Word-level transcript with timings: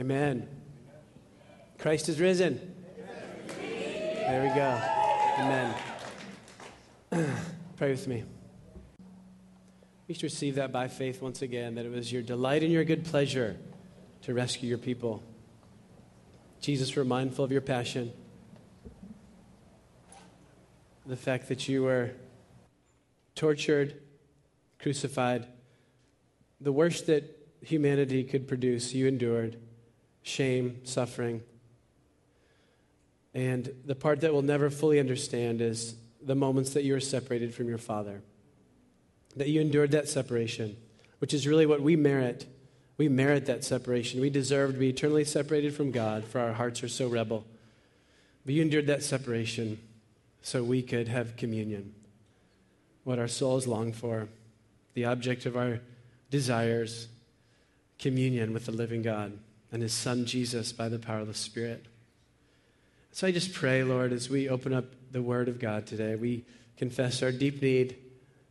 Amen. 0.00 0.48
Christ 1.78 2.08
is 2.08 2.20
risen. 2.20 2.74
There 3.58 4.42
we 4.42 4.48
go. 4.54 4.80
Amen. 5.40 5.74
Pray 7.76 7.90
with 7.90 8.06
me. 8.06 8.22
We 10.06 10.14
should 10.14 10.22
receive 10.22 10.54
that 10.54 10.70
by 10.70 10.86
faith 10.86 11.20
once 11.20 11.42
again, 11.42 11.74
that 11.74 11.84
it 11.84 11.90
was 11.90 12.12
your 12.12 12.22
delight 12.22 12.62
and 12.62 12.70
your 12.70 12.84
good 12.84 13.06
pleasure 13.06 13.56
to 14.22 14.34
rescue 14.34 14.68
your 14.68 14.78
people. 14.78 15.20
Jesus, 16.60 16.94
we're 16.94 17.02
mindful 17.02 17.44
of 17.44 17.50
your 17.50 17.60
passion, 17.60 18.12
the 21.06 21.16
fact 21.16 21.48
that 21.48 21.68
you 21.68 21.82
were 21.82 22.12
tortured, 23.34 24.00
crucified, 24.78 25.46
the 26.60 26.72
worst 26.72 27.06
that 27.06 27.24
humanity 27.62 28.22
could 28.22 28.46
produce, 28.46 28.94
you 28.94 29.08
endured 29.08 29.56
shame, 30.28 30.84
suffering. 30.84 31.42
And 33.34 33.72
the 33.84 33.94
part 33.94 34.20
that 34.20 34.32
we'll 34.32 34.42
never 34.42 34.70
fully 34.70 35.00
understand 35.00 35.60
is 35.60 35.94
the 36.22 36.34
moments 36.34 36.70
that 36.74 36.84
you 36.84 36.92
were 36.92 37.00
separated 37.00 37.54
from 37.54 37.68
your 37.68 37.78
Father, 37.78 38.22
that 39.36 39.48
you 39.48 39.60
endured 39.60 39.92
that 39.92 40.08
separation, 40.08 40.76
which 41.18 41.32
is 41.32 41.46
really 41.46 41.66
what 41.66 41.80
we 41.80 41.96
merit. 41.96 42.46
We 42.96 43.08
merit 43.08 43.46
that 43.46 43.64
separation. 43.64 44.20
We 44.20 44.30
deserve 44.30 44.72
to 44.72 44.78
be 44.78 44.90
eternally 44.90 45.24
separated 45.24 45.74
from 45.74 45.92
God, 45.92 46.24
for 46.24 46.40
our 46.40 46.52
hearts 46.52 46.82
are 46.82 46.88
so 46.88 47.08
rebel. 47.08 47.44
But 48.44 48.54
you 48.54 48.62
endured 48.62 48.88
that 48.88 49.02
separation 49.02 49.78
so 50.42 50.62
we 50.62 50.82
could 50.82 51.08
have 51.08 51.36
communion, 51.36 51.94
what 53.04 53.18
our 53.18 53.28
souls 53.28 53.66
long 53.66 53.92
for, 53.92 54.28
the 54.94 55.04
object 55.04 55.46
of 55.46 55.56
our 55.56 55.80
desires, 56.30 57.08
communion 57.98 58.52
with 58.52 58.66
the 58.66 58.72
living 58.72 59.02
God 59.02 59.38
and 59.70 59.82
his 59.82 59.92
son 59.92 60.24
Jesus 60.24 60.72
by 60.72 60.88
the 60.88 60.98
power 60.98 61.20
of 61.20 61.26
the 61.26 61.34
Spirit. 61.34 61.86
So 63.12 63.26
I 63.26 63.32
just 63.32 63.52
pray, 63.52 63.82
Lord, 63.82 64.12
as 64.12 64.30
we 64.30 64.48
open 64.48 64.72
up 64.72 64.86
the 65.10 65.22
Word 65.22 65.48
of 65.48 65.58
God 65.58 65.86
today, 65.86 66.14
we 66.14 66.44
confess 66.76 67.22
our 67.22 67.32
deep 67.32 67.60
need 67.60 67.96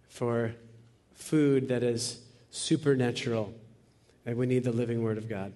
for 0.10 0.54
food 1.14 1.70
that 1.70 1.84
is 1.84 2.20
supernatural, 2.52 3.54
and 4.26 4.38
we 4.38 4.46
need 4.46 4.64
the 4.64 4.72
living 4.72 5.04
Word 5.04 5.18
of 5.18 5.30
God. 5.30 5.54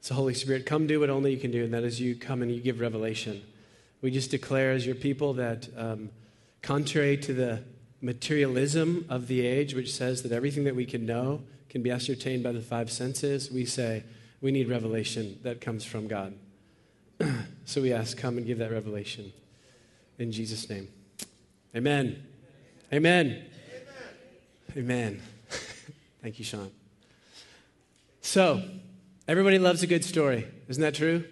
So, 0.00 0.14
Holy 0.14 0.34
Spirit, 0.34 0.66
come 0.66 0.86
do 0.86 1.00
what 1.00 1.10
only 1.10 1.32
you 1.32 1.38
can 1.38 1.50
do, 1.50 1.64
and 1.64 1.74
that 1.74 1.82
is 1.82 2.00
you 2.00 2.14
come 2.14 2.40
and 2.40 2.50
you 2.50 2.60
give 2.60 2.80
revelation. 2.80 3.42
We 4.02 4.10
just 4.10 4.30
declare 4.30 4.70
as 4.72 4.86
your 4.86 4.94
people 4.94 5.34
that, 5.34 5.68
um, 5.76 6.10
contrary 6.62 7.16
to 7.18 7.34
the 7.34 7.62
materialism 8.00 9.06
of 9.08 9.26
the 9.26 9.46
age, 9.46 9.74
which 9.74 9.92
says 9.92 10.22
that 10.22 10.32
everything 10.32 10.64
that 10.64 10.76
we 10.76 10.84
can 10.86 11.06
know 11.06 11.42
can 11.68 11.82
be 11.82 11.90
ascertained 11.90 12.42
by 12.42 12.52
the 12.52 12.60
five 12.60 12.90
senses, 12.90 13.50
we 13.50 13.64
say 13.64 14.04
we 14.40 14.50
need 14.50 14.68
revelation 14.68 15.38
that 15.42 15.60
comes 15.60 15.84
from 15.84 16.08
God. 16.08 16.34
so 17.64 17.80
we 17.80 17.92
ask, 17.92 18.16
come 18.16 18.36
and 18.36 18.46
give 18.46 18.58
that 18.58 18.70
revelation. 18.70 19.32
In 20.18 20.32
Jesus' 20.32 20.68
name. 20.68 20.88
Amen. 21.74 22.22
Amen. 22.92 23.44
Amen. 24.76 25.20
Thank 26.22 26.38
you, 26.38 26.44
Sean. 26.44 26.70
So, 28.20 28.62
everybody 29.28 29.58
loves 29.58 29.82
a 29.82 29.86
good 29.86 30.04
story. 30.04 30.46
Isn't 30.68 30.82
that 30.82 30.94
true? 30.94 31.24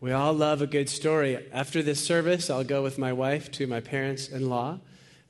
We 0.00 0.12
all 0.12 0.32
love 0.32 0.62
a 0.62 0.66
good 0.66 0.88
story. 0.88 1.46
After 1.52 1.82
this 1.82 2.04
service, 2.04 2.50
I'll 2.50 2.64
go 2.64 2.82
with 2.82 2.98
my 2.98 3.12
wife 3.12 3.50
to 3.52 3.66
my 3.66 3.80
parents 3.80 4.28
in 4.28 4.48
law 4.48 4.78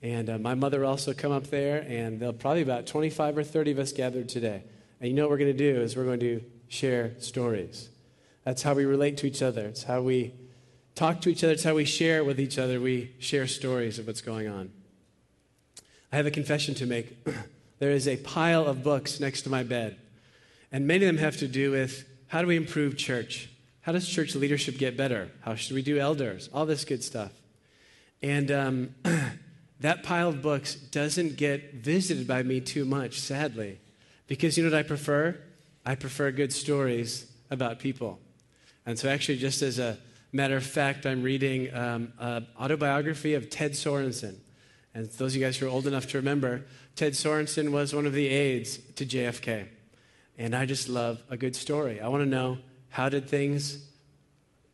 and 0.03 0.31
uh, 0.31 0.39
my 0.39 0.55
mother 0.55 0.85
also 0.85 1.13
come 1.13 1.33
up 1.33 1.49
there, 1.49 1.85
and 1.89 2.21
there'll 2.21 2.33
probably 2.33 2.63
about 2.63 2.87
25 2.87 3.39
or 3.39 3.45
30 3.45 3.73
of 3.73 3.79
us 3.79 3.93
gathered 3.93 4.29
today. 4.29 4.63
And 5.01 5.09
you 5.09 5.15
know 5.15 5.23
what 5.23 5.31
we're 5.31 5.39
going 5.39 5.57
to 5.57 5.73
do 5.73 5.81
is 5.81 5.97
we're 5.97 6.05
going 6.05 6.21
to 6.21 6.43
share 6.69 7.15
stories. 7.19 7.89
That's 8.45 8.63
how 8.63 8.75
we 8.75 8.85
relate 8.85 9.17
to 9.19 9.27
each 9.27 9.43
other. 9.43 9.67
It's 9.67 9.85
how 9.85 10.03
we 10.03 10.35
talk 10.95 11.21
to 11.23 11.29
each 11.29 11.45
other. 11.45 11.53
It's 11.53 11.65
how 11.65 11.75
we 11.75 11.85
share 11.85 12.25
with 12.25 12.41
each 12.41 12.59
other. 12.59 12.81
We 12.81 13.13
share 13.19 13.47
stories 13.47 13.99
of 13.99 14.07
what's 14.07 14.21
going 14.21 14.49
on. 14.49 14.71
I 16.13 16.17
have 16.17 16.27
a 16.27 16.31
confession 16.31 16.75
to 16.77 16.87
make. 16.87 17.25
there 17.79 17.91
is 17.91 18.09
a 18.09 18.17
pile 18.17 18.67
of 18.67 18.83
books 18.83 19.21
next 19.21 19.43
to 19.43 19.51
my 19.51 19.63
bed, 19.63 19.97
and 20.73 20.87
many 20.87 21.05
of 21.05 21.15
them 21.15 21.23
have 21.23 21.37
to 21.39 21.49
do 21.49 21.73
with 21.73 22.05
how 22.29 22.41
do 22.41 22.49
we 22.49 22.57
improve 22.57 22.97
church? 22.97 23.51
How 23.83 23.93
does 23.93 24.09
church 24.09 24.35
leadership 24.35 24.79
get 24.79 24.97
better? 24.97 25.31
How 25.41 25.55
should 25.55 25.75
we 25.75 25.83
do 25.83 25.99
elders? 25.99 26.49
All 26.53 26.67
this 26.67 26.85
good 26.85 27.03
stuff. 27.03 27.33
And 28.21 28.51
um, 28.51 28.95
that 29.81 30.03
pile 30.03 30.29
of 30.29 30.43
books 30.43 30.75
doesn't 30.75 31.37
get 31.37 31.75
visited 31.75 32.27
by 32.27 32.43
me 32.43 32.61
too 32.61 32.85
much, 32.85 33.21
sadly. 33.21 33.79
Because 34.27 34.57
you 34.57 34.65
know 34.65 34.71
what 34.71 34.79
I 34.79 34.83
prefer? 34.83 35.39
I 35.87 35.95
prefer 35.95 36.31
good 36.33 36.53
stories 36.53 37.31
about 37.51 37.79
people. 37.79 38.19
And 38.85 38.99
so, 38.99 39.09
actually, 39.09 39.39
just 39.39 39.63
as 39.63 39.79
a 39.79 39.99
matter 40.33 40.57
of 40.57 40.65
fact, 40.65 41.07
I'm 41.07 41.23
reading 41.23 41.73
um, 41.75 42.13
an 42.19 42.47
autobiography 42.61 43.35
of 43.35 43.51
Ted 43.51 43.73
Sorensen. 43.73 44.37
And 44.95 45.09
those 45.11 45.33
of 45.33 45.41
you 45.41 45.47
guys 45.47 45.57
who 45.57 45.67
are 45.67 45.71
old 45.71 45.87
enough 45.87 46.07
to 46.09 46.19
remember, 46.19 46.65
Ted 46.97 47.13
Sorensen 47.13 47.71
was 47.71 47.95
one 47.95 48.07
of 48.07 48.13
the 48.13 48.27
aides 48.27 48.79
to 48.97 49.07
JFK. 49.07 49.69
And 50.37 50.55
I 50.55 50.67
just 50.67 50.89
love 50.89 51.23
a 51.31 51.37
good 51.37 51.55
story. 51.55 52.01
I 52.01 52.09
want 52.09 52.23
to 52.23 52.29
know 52.29 52.59
how 52.91 53.09
did 53.09 53.29
things, 53.29 53.87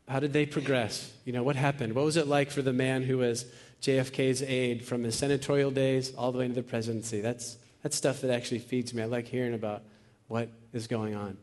how 0.08 0.20
did 0.20 0.32
they 0.32 0.46
progress? 0.46 1.12
You 1.24 1.32
know, 1.32 1.42
what 1.42 1.56
happened? 1.56 1.94
What 1.94 2.04
was 2.04 2.16
it 2.16 2.26
like 2.26 2.50
for 2.50 2.62
the 2.62 2.72
man 2.72 3.02
who 3.02 3.18
was 3.18 3.44
JFK's 3.84 4.42
aide 4.42 4.82
from 4.82 5.02
his 5.02 5.14
senatorial 5.14 5.70
days 5.70 6.14
all 6.14 6.32
the 6.32 6.38
way 6.38 6.46
into 6.46 6.54
the 6.54 6.62
presidency. 6.62 7.20
That's, 7.20 7.58
that's 7.82 7.94
stuff 7.94 8.22
that 8.22 8.30
actually 8.30 8.60
feeds 8.60 8.94
me. 8.94 9.02
I 9.02 9.04
like 9.04 9.26
hearing 9.26 9.52
about 9.52 9.82
what 10.26 10.48
is 10.72 10.86
going 10.86 11.14
on. 11.14 11.36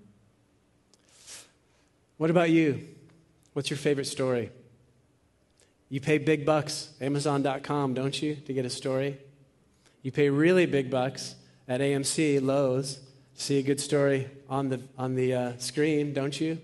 What 2.18 2.31
about 2.31 2.50
you? 2.50 2.88
What's 3.53 3.69
your 3.69 3.78
favorite 3.78 4.07
story? 4.07 4.50
You 5.90 6.02
pay 6.02 6.18
big 6.18 6.44
bucks, 6.44 6.90
Amazon.com, 7.00 7.94
don't 7.94 8.19
you, 8.19 8.34
to 8.34 8.53
get 8.53 8.66
a 8.66 8.72
story? 8.72 9.19
You 10.02 10.12
pay 10.12 10.29
really 10.29 10.66
big 10.66 10.90
bucks 10.90 11.35
at 11.68 11.79
AMC, 11.79 12.40
Loews, 12.40 13.02
to 13.35 13.41
see 13.41 13.59
a 13.59 13.63
good 13.63 13.79
story 13.79 14.31
on 14.50 14.69
the, 14.69 14.81
on 14.97 15.13
the 15.13 15.35
uh, 15.35 15.58
screen, 15.59 16.12
don't 16.12 16.41
you? 16.41 16.58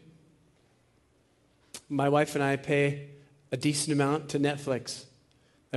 My 1.87 2.09
wife 2.09 2.33
and 2.33 2.43
I 2.43 2.55
pay 2.55 3.09
a 3.51 3.57
decent 3.57 3.93
amount 3.93 4.29
to 4.29 4.39
Netflix 4.39 5.03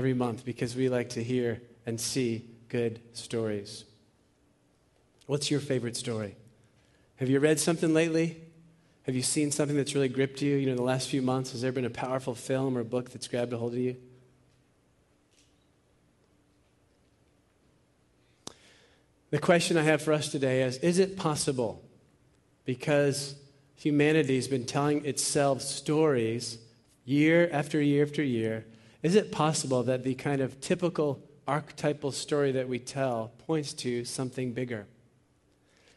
every 0.00 0.14
month 0.14 0.46
because 0.46 0.74
we 0.74 0.88
like 0.88 1.10
to 1.10 1.22
hear 1.22 1.60
and 1.84 2.00
see 2.00 2.42
good 2.70 2.98
stories. 3.12 3.84
What's 5.26 5.50
your 5.50 5.60
favorite 5.60 5.94
story? 5.94 6.36
Have 7.16 7.28
you 7.28 7.38
read 7.38 7.60
something 7.60 7.92
lately? 7.92 8.40
Have 9.02 9.14
you 9.14 9.20
seen 9.20 9.52
something 9.52 9.76
that's 9.76 9.94
really 9.94 10.08
gripped 10.08 10.40
you? 10.40 10.56
You 10.56 10.64
know, 10.64 10.72
in 10.72 10.76
the 10.78 10.82
last 10.82 11.10
few 11.10 11.20
months, 11.20 11.52
has 11.52 11.60
there 11.60 11.70
been 11.70 11.84
a 11.84 11.90
powerful 11.90 12.34
film 12.34 12.78
or 12.78 12.82
book 12.82 13.10
that's 13.10 13.28
grabbed 13.28 13.52
a 13.52 13.58
hold 13.58 13.74
of 13.74 13.78
you? 13.78 13.94
The 19.28 19.38
question 19.38 19.76
I 19.76 19.82
have 19.82 20.00
for 20.00 20.14
us 20.14 20.30
today 20.30 20.62
is 20.62 20.78
Is 20.78 20.98
it 20.98 21.18
possible, 21.18 21.84
because 22.64 23.34
humanity's 23.76 24.48
been 24.48 24.64
telling 24.64 25.04
itself 25.04 25.60
stories 25.60 26.56
year 27.04 27.50
after 27.52 27.82
year 27.82 28.02
after 28.02 28.22
year, 28.22 28.64
is 29.02 29.14
it 29.14 29.32
possible 29.32 29.82
that 29.84 30.04
the 30.04 30.14
kind 30.14 30.40
of 30.40 30.60
typical 30.60 31.22
archetypal 31.48 32.12
story 32.12 32.52
that 32.52 32.68
we 32.68 32.78
tell 32.78 33.32
points 33.46 33.72
to 33.74 34.04
something 34.04 34.52
bigger? 34.52 34.86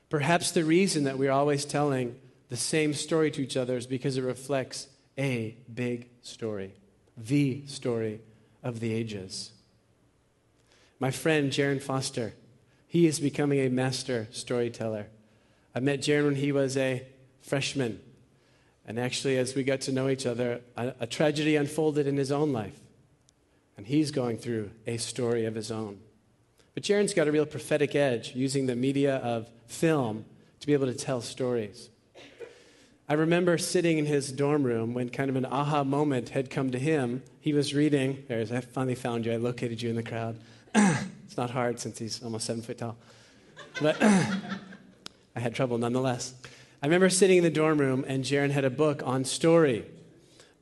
Perhaps 0.10 0.52
the 0.52 0.64
reason 0.64 1.04
that 1.04 1.18
we're 1.18 1.32
always 1.32 1.66
telling 1.66 2.16
the 2.50 2.58
same 2.58 2.94
story 2.94 3.32
to 3.32 3.42
each 3.42 3.58
other 3.58 3.76
is 3.76 3.88
because 3.88 4.16
it 4.18 4.24
reflects 4.24 4.88
a 5.18 5.58
big 5.74 6.10
story, 6.22 6.74
the 7.18 7.66
story 7.68 8.22
of 8.62 8.80
the 8.80 8.94
ages. 8.94 9.52
My 11.00 11.12
friend 11.12 11.52
Jaron 11.52 11.82
Foster, 11.82 12.34
he 12.88 13.08
is 13.08 13.20
becoming 13.20 13.60
a 13.60 13.70
master 13.70 14.28
storyteller. 14.32 15.08
I 15.76 15.80
met 15.80 16.00
Jaron 16.00 16.26
when 16.26 16.36
he 16.36 16.52
was 16.52 16.78
a 16.78 17.06
freshman. 17.42 18.00
And 18.86 19.00
actually, 19.00 19.38
as 19.38 19.56
we 19.56 19.64
got 19.64 19.82
to 19.82 19.92
know 19.92 20.10
each 20.10 20.26
other, 20.26 20.62
a, 20.78 20.94
a 21.02 21.08
tragedy 21.08 21.56
unfolded 21.56 22.06
in 22.06 22.18
his 22.18 22.32
own 22.32 22.54
life. 22.54 22.80
And 23.78 23.88
he's 23.88 24.12
going 24.12 24.38
through 24.38 24.72
a 24.86 24.98
story 24.98 25.46
of 25.46 25.56
his 25.56 25.72
own. 25.72 26.00
But 26.74 26.84
Jaron's 26.84 27.14
got 27.14 27.28
a 27.28 27.32
real 27.32 27.46
prophetic 27.46 27.96
edge 27.96 28.36
using 28.36 28.66
the 28.66 28.76
media 28.76 29.18
of 29.18 29.50
film 29.68 30.26
to 30.60 30.68
be 30.68 30.74
able 30.74 30.88
to 30.88 30.94
tell 30.94 31.22
stories. 31.22 31.90
I 33.08 33.16
remember 33.16 33.58
sitting 33.58 33.98
in 33.98 34.06
his 34.06 34.32
dorm 34.32 34.64
room 34.64 34.94
when 34.94 35.10
kind 35.10 35.30
of 35.30 35.36
an 35.36 35.46
aha 35.46 35.84
moment 35.84 36.30
had 36.30 36.50
come 36.50 36.72
to 36.72 36.80
him. 36.80 37.22
He 37.42 37.54
was 37.54 37.74
reading, 37.74 38.24
there's, 38.28 38.52
I 38.52 38.62
finally 38.62 38.96
found 38.96 39.26
you, 39.26 39.34
I 39.34 39.36
located 39.36 39.82
you 39.82 39.90
in 39.90 39.96
the 39.96 40.04
crowd. 40.04 40.40
it's 40.76 41.36
not 41.36 41.50
hard 41.50 41.80
since 41.80 42.00
he's 42.00 42.24
almost 42.24 42.46
seven 42.46 42.62
foot 42.62 42.78
tall. 42.78 42.96
But 43.82 44.02
I 44.02 45.40
had 45.40 45.54
trouble 45.54 45.78
nonetheless. 45.78 46.34
I 46.82 46.86
remember 46.86 47.10
sitting 47.10 47.38
in 47.38 47.44
the 47.44 47.50
dorm 47.50 47.78
room 47.78 48.06
and 48.08 48.24
Jaron 48.24 48.52
had 48.52 48.66
a 48.66 48.70
book 48.70 49.04
on 49.06 49.26
story. 49.26 49.86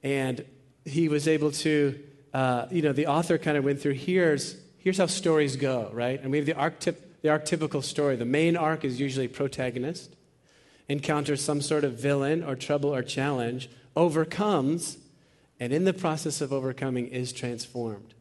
And 0.04 0.44
he 0.84 1.10
was 1.10 1.28
able 1.28 1.52
to 1.52 2.00
uh, 2.34 2.68
you 2.72 2.82
know, 2.82 2.94
the 2.94 3.08
author 3.08 3.38
kind 3.38 3.58
of 3.58 3.64
went 3.64 3.82
through 3.82 3.94
here's, 3.94 4.56
here's 4.78 4.98
how 4.98 5.06
stories 5.06 5.56
go, 5.56 5.90
right? 5.94 6.22
And 6.22 6.32
we 6.32 6.38
have 6.38 6.46
the, 6.46 6.54
archetyp- 6.54 7.02
the 7.22 7.30
archetypical 7.30 7.84
story. 7.84 8.16
The 8.16 8.26
main 8.26 8.56
arc 8.56 8.86
is 8.86 9.00
usually 9.00 9.28
protagonist, 9.28 10.16
encounters 10.88 11.44
some 11.44 11.62
sort 11.62 11.84
of 11.84 11.94
villain 11.94 12.44
or 12.44 12.56
trouble 12.56 12.94
or 12.94 13.04
challenge, 13.04 13.70
overcomes, 13.96 14.98
and 15.60 15.74
in 15.74 15.84
the 15.84 15.94
process 15.94 16.42
of 16.42 16.52
overcoming 16.52 17.08
is 17.08 17.32
transformed. 17.34 18.14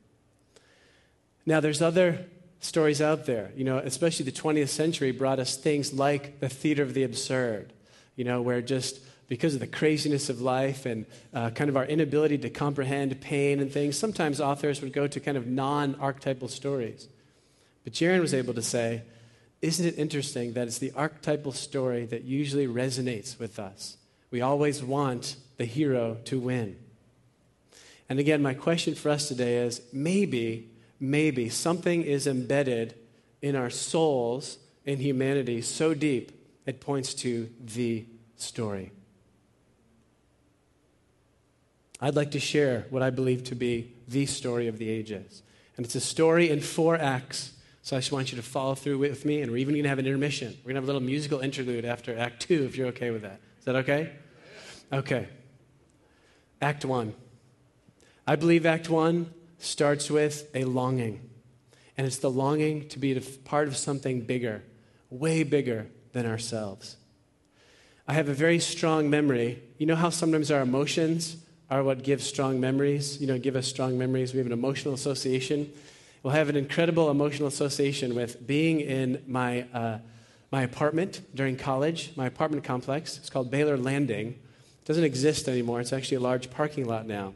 Now, 1.47 1.61
there's 1.61 1.81
other 1.81 2.27
stories 2.61 3.01
out 3.01 3.27
there. 3.27 3.51
You 3.57 3.65
know, 3.65 3.79
especially 3.79 4.25
the 4.25 4.33
20th 4.33 4.69
century 4.69 5.11
brought 5.11 5.39
us 5.39 5.57
things 5.57 5.93
like 5.93 6.41
the 6.41 6.49
theater 6.49 6.83
of 6.83 6.95
the 6.95 7.03
absurd, 7.03 7.73
you 8.17 8.25
know, 8.25 8.43
where 8.43 8.61
just 8.61 9.01
because 9.31 9.55
of 9.55 9.61
the 9.61 9.67
craziness 9.69 10.29
of 10.29 10.41
life 10.41 10.87
and 10.87 11.07
uh, 11.33 11.51
kind 11.51 11.71
of 11.71 11.77
our 11.77 11.85
inability 11.85 12.37
to 12.37 12.51
comprehend 12.51 13.21
pain 13.21 13.61
and 13.61 13.71
things, 13.71 13.97
sometimes 13.97 14.41
authors 14.41 14.83
would 14.83 14.93
go 14.93 15.07
to 15.07 15.21
kind 15.21 15.37
of 15.37 15.47
non 15.47 15.95
archetypal 16.01 16.49
stories. 16.49 17.07
But 17.85 17.93
Jaron 17.93 18.21
was 18.21 18.35
able 18.35 18.55
to 18.55 18.63
say, 18.63 19.03
isn't 19.63 19.87
it 19.87 19.97
interesting 19.97 20.55
that 20.55 20.67
it's 20.67 20.79
the 20.79 20.91
archetypal 20.97 21.53
story 21.53 22.07
that 22.07 22.25
usually 22.25 22.67
resonates 22.67 23.39
with 23.39 23.61
us? 23.61 23.99
We 24.33 24.41
always 24.41 24.83
want 24.83 25.37
the 25.59 25.65
hero 25.65 26.17
to 26.25 26.41
win. 26.41 26.77
And 28.09 28.19
again, 28.19 28.43
my 28.43 28.55
question 28.55 28.97
for 28.97 29.11
us 29.11 29.29
today 29.29 29.59
is 29.59 29.81
maybe, 29.93 30.71
maybe 30.99 31.49
something 31.51 32.03
is 32.03 32.27
embedded 32.27 32.97
in 33.41 33.55
our 33.55 33.71
souls 33.71 34.59
in 34.85 34.99
humanity 34.99 35.63
so 35.63 35.95
deep 35.95 36.33
it 36.67 36.81
points 36.81 37.15
to 37.15 37.49
the 37.65 38.07
story. 38.37 38.91
I'd 42.01 42.17
like 42.17 42.31
to 42.33 42.41
share 42.41 42.87
what 42.91 43.03
I 43.03 43.11
believe 43.11 43.45
to 43.45 43.55
be 43.55 43.93
the 44.09 44.27
story 44.27 44.69
of 44.69 44.79
the 44.79 44.89
ages. 44.89 45.43
And 45.77 45.85
it's 45.87 45.95
a 45.95 46.01
story 46.01 46.51
in 46.51 46.61
four 46.61 46.97
acts 46.97 47.53
so 47.83 47.97
I 47.97 48.01
just 48.01 48.13
want 48.13 48.31
you 48.31 48.37
to 48.37 48.43
follow 48.43 48.75
through 48.75 48.99
with 48.99 49.25
me, 49.25 49.41
and 49.41 49.51
we're 49.51 49.57
even 49.57 49.75
going 49.75 49.85
to 49.85 49.89
have 49.89 49.99
an 49.99 50.07
intermission. 50.07 50.49
We're 50.59 50.73
going 50.73 50.75
to 50.75 50.81
have 50.81 50.85
a 50.85 50.93
little 50.93 51.01
musical 51.01 51.41
interlude 51.41 51.85
after 51.85 52.17
Act 52.17 52.43
Two, 52.43 52.65
if 52.65 52.77
you're 52.77 52.89
okay 52.89 53.11
with 53.11 53.23
that. 53.23 53.41
Is 53.59 53.65
that 53.65 53.77
okay? 53.77 54.13
Okay. 54.93 55.29
Act 56.61 56.85
One. 56.85 57.15
I 58.27 58.37
believe 58.37 58.67
Act 58.67 58.91
One 58.91 59.33
starts 59.59 60.11
with 60.11 60.49
a 60.55 60.65
longing, 60.65 61.31
and 61.97 62.07
it's 62.07 62.19
the 62.19 62.31
longing 62.31 62.87
to 62.91 62.99
be 62.99 63.19
part 63.45 63.67
of 63.67 63.77
something 63.77 64.21
bigger, 64.21 64.63
way 65.09 65.43
bigger 65.43 65.87
than 66.13 66.27
ourselves. 66.27 66.97
I 68.07 68.13
have 68.13 68.29
a 68.29 68.35
very 68.35 68.59
strong 68.59 69.09
memory. 69.09 69.63
You 69.79 69.87
know 69.87 69.97
how 69.97 70.11
sometimes 70.11 70.51
our 70.51 70.61
emotions 70.61 71.39
are 71.71 71.83
what 71.83 72.03
give 72.03 72.23
strong 72.23 72.61
memories? 72.61 73.21
You 73.21 73.27
know, 73.27 73.39
give 73.39 73.57
us 73.57 73.67
strong 73.67 73.97
memories. 73.97 74.33
We 74.33 74.39
have 74.39 74.47
an 74.47 74.53
emotional 74.53 74.95
association 74.95 75.73
We'll 76.23 76.35
have 76.35 76.51
an 76.51 76.57
incredible 76.57 77.11
emotional 77.11 77.49
association 77.49 78.15
with 78.15 78.47
being 78.47 78.81
in 78.81 79.23
my, 79.27 79.63
uh, 79.73 80.01
my 80.51 80.63
apartment 80.63 81.23
during 81.35 81.57
college, 81.57 82.13
my 82.15 82.27
apartment 82.27 82.63
complex. 82.63 83.17
It's 83.17 83.31
called 83.31 83.51
Baylor 83.51 83.79
Landing. 83.79 84.29
It 84.29 84.85
doesn't 84.85 85.05
exist 85.05 85.49
anymore, 85.49 85.81
it's 85.81 85.95
actually 85.95 86.19
a 86.19 86.21
large 86.21 86.51
parking 86.51 86.87
lot 86.87 87.07
now. 87.07 87.33